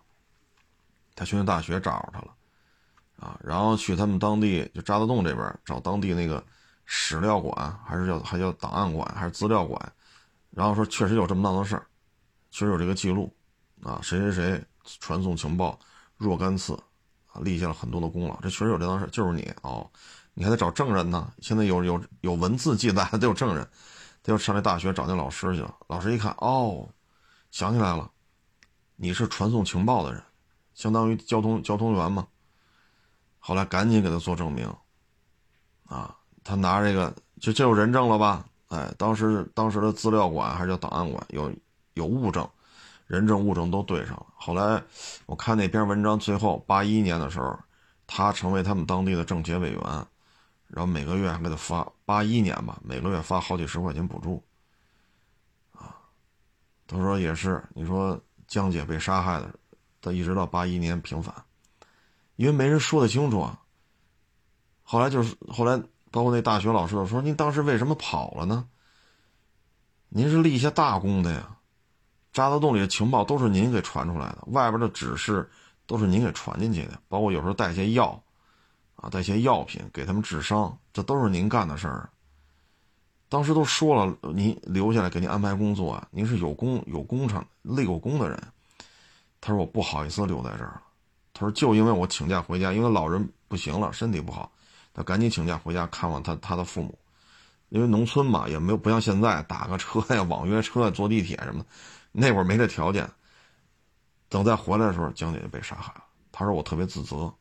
[1.15, 2.27] 他去那大学找着他了
[3.19, 6.43] 啊，然后去他们当地就渣滓洞这边找当地那个
[6.85, 9.91] 史料馆，还是叫还叫档案馆还是资料馆，
[10.51, 11.87] 然后说确实有这么大的事儿，
[12.51, 13.35] 确实有这个记录
[13.81, 14.63] 啊，谁谁谁
[14.99, 15.77] 传送情报。
[16.18, 16.74] 若干次，
[17.28, 19.89] 啊，立下了很多的功劳，这确实有这档事就是你哦，
[20.34, 21.32] 你还得找证人呢。
[21.39, 23.68] 现在有有有文字记载，还得有证人。
[24.24, 25.74] 就上那大学找那老师去了。
[25.88, 26.89] 老师一看，哦，
[27.49, 28.11] 想起来了，
[28.97, 30.22] 你是传送情报的人，
[30.74, 32.28] 相当于交通交通员嘛。
[33.39, 34.70] 后来赶紧给他做证明，
[35.86, 36.13] 啊，
[36.43, 38.45] 他拿这个就就有人证了吧？
[38.68, 41.49] 哎，当时当时的资料馆还是叫档案馆，有
[41.93, 42.45] 有物证，
[43.07, 44.27] 人证物证都对上了。
[44.35, 44.83] 后来
[45.25, 47.57] 我看那篇文章，最后八一年的时候，
[48.05, 49.81] 他成为他们当地的政协委员。
[50.67, 54.43] 然后每个月还给他发八一年吧，每个月发好几十块钱补助，
[55.71, 55.95] 啊，
[56.85, 59.49] 他说也是，你说江姐被杀害的
[60.01, 61.33] 他一直到八一年平反，
[62.35, 63.61] 因为没人说得清楚啊。
[64.83, 65.81] 后来就是后来，
[66.11, 68.67] 包括那大学老师说：“您当时为什么跑了呢？
[70.09, 71.56] 您是立下大功的呀，
[72.38, 75.49] 渣滓洞里的情报都是您给传出来的，外边的指示
[75.88, 78.21] 都是您给传进去的，包括有时候带些药，
[78.95, 82.07] 啊，带些药品给他们治伤，这都是您干的事儿。”
[83.27, 88.39] 当时都说了，您留下来给您安排工作，您是有功有工程立过功的人。
[89.41, 90.83] 他说我不好意思留在这儿了。
[91.33, 94.51] 他说就因为我请假回家，因为老人不行了，身体不好，
[94.93, 96.95] 他赶紧请假回家看望他他的父母。
[97.69, 101.65] 因为农村嘛，也没有不像现在打个车呀、网约车、坐地铁什么的，
[102.20, 103.09] 那会儿没这条件。
[104.30, 106.03] 等再回来的时候，江姐就被杀害了。
[106.32, 107.34] 他说我特别自责，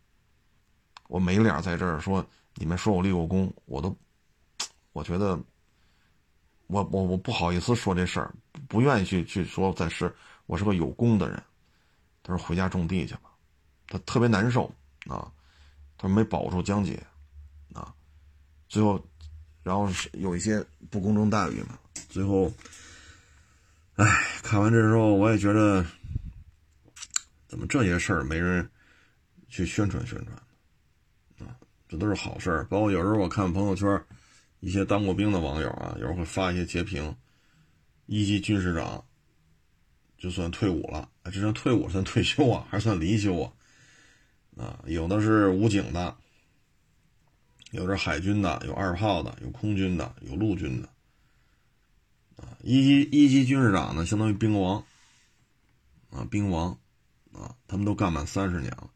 [1.09, 2.25] 我没脸在这儿说
[2.55, 3.97] 你们说我立过功，我都
[4.93, 5.39] 我觉得。
[6.69, 8.35] 我我我不好意思说这事儿，
[8.67, 10.13] 不愿意去去说，在是
[10.47, 11.41] 我是个有功的人。
[12.25, 13.31] 他说回家种地去吧，
[13.87, 14.65] 他特别难受
[15.07, 15.31] 啊。
[15.97, 17.01] 他说没保住江姐
[17.73, 17.95] 啊，
[18.69, 19.01] 最后，
[19.63, 20.61] 然后是有一些
[20.91, 21.79] 不公正待遇嘛。
[22.09, 22.53] 最后，
[23.97, 24.05] 哎，
[24.43, 25.85] 看完这之后，我也觉得，
[27.49, 28.71] 怎么这些事儿没人
[29.49, 31.57] 去宣传宣传啊？
[31.89, 32.65] 这都是好事儿。
[32.67, 34.03] 包括有时候我看朋友圈。
[34.61, 37.15] 一些当过兵的网友啊，有时候会发一些截屏，
[38.07, 39.05] 一级军士长
[40.17, 43.53] 就算退伍了，这算退伍算退休啊， 还是算离休啊？
[44.57, 46.17] 啊，有的是武警的，
[47.71, 50.89] 有的是海军的，有二炮的，有空军的，有陆军的。
[52.37, 54.85] 啊，一级一级军士长呢，相当于兵王，
[56.11, 56.71] 啊，兵王，
[57.33, 58.91] 啊，他们都干满三十年了，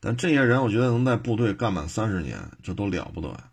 [0.00, 3.50] 但这些人，我觉得能在部队干满三十年，这都了不得呀，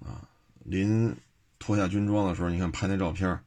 [0.00, 0.28] 啊。
[0.64, 1.14] 临
[1.60, 3.38] 脱下军装的时候，你看拍那照片，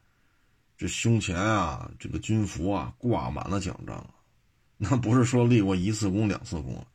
[0.77, 4.05] 这胸前啊，这个军服啊，挂满了奖章。
[4.81, 6.87] 那不是说立过一次功、两次功，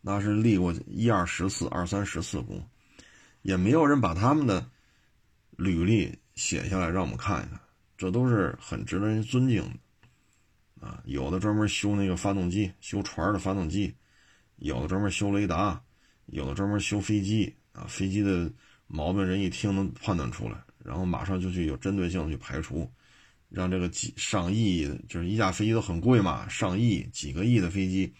[0.00, 2.60] 那是立过一二十次、二三十次功，
[3.42, 4.68] 也没有人把他们的
[5.50, 7.60] 履历写下来让我们看一看，
[7.98, 9.62] 这都是很值得人尊敬
[10.80, 11.02] 的啊。
[11.04, 13.92] 有的专门修那个发动机，修船的发动机；
[14.56, 15.78] 有的专门修雷达；
[16.26, 18.50] 有的专门修飞机啊，飞机的。
[18.90, 22.90] 毛病人一听能判断出来，然后马上就去有针对性的去排除，
[23.50, 28.10] 让这个几上亿，就是一架飞机都很贵嘛，上亿几个亿的飞机，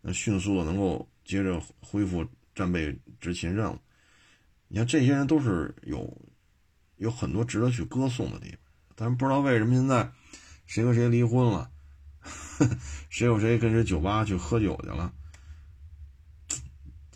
[0.00, 3.76] 能迅速的能够接着恢复战备执勤任务。
[4.68, 6.16] 你看这些人都是有
[7.02, 8.58] 有很多值得去歌颂的地方，
[8.94, 10.12] 但是不知道为什么现在
[10.66, 11.70] 谁和谁离婚了，
[13.10, 15.12] 谁有谁跟谁酒吧去喝酒去了，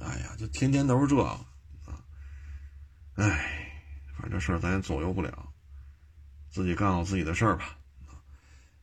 [0.00, 1.38] 哎呀，就天天都是这个。
[3.14, 3.72] 哎，
[4.18, 5.48] 反正事儿咱也左右不了，
[6.50, 7.78] 自己干好自己的事儿吧。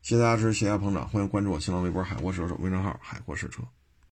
[0.01, 3.61] 谢谢大家支持，谢谢捧场，欢迎关注我新浪微博“海阔试车”微信号“海阔试车”。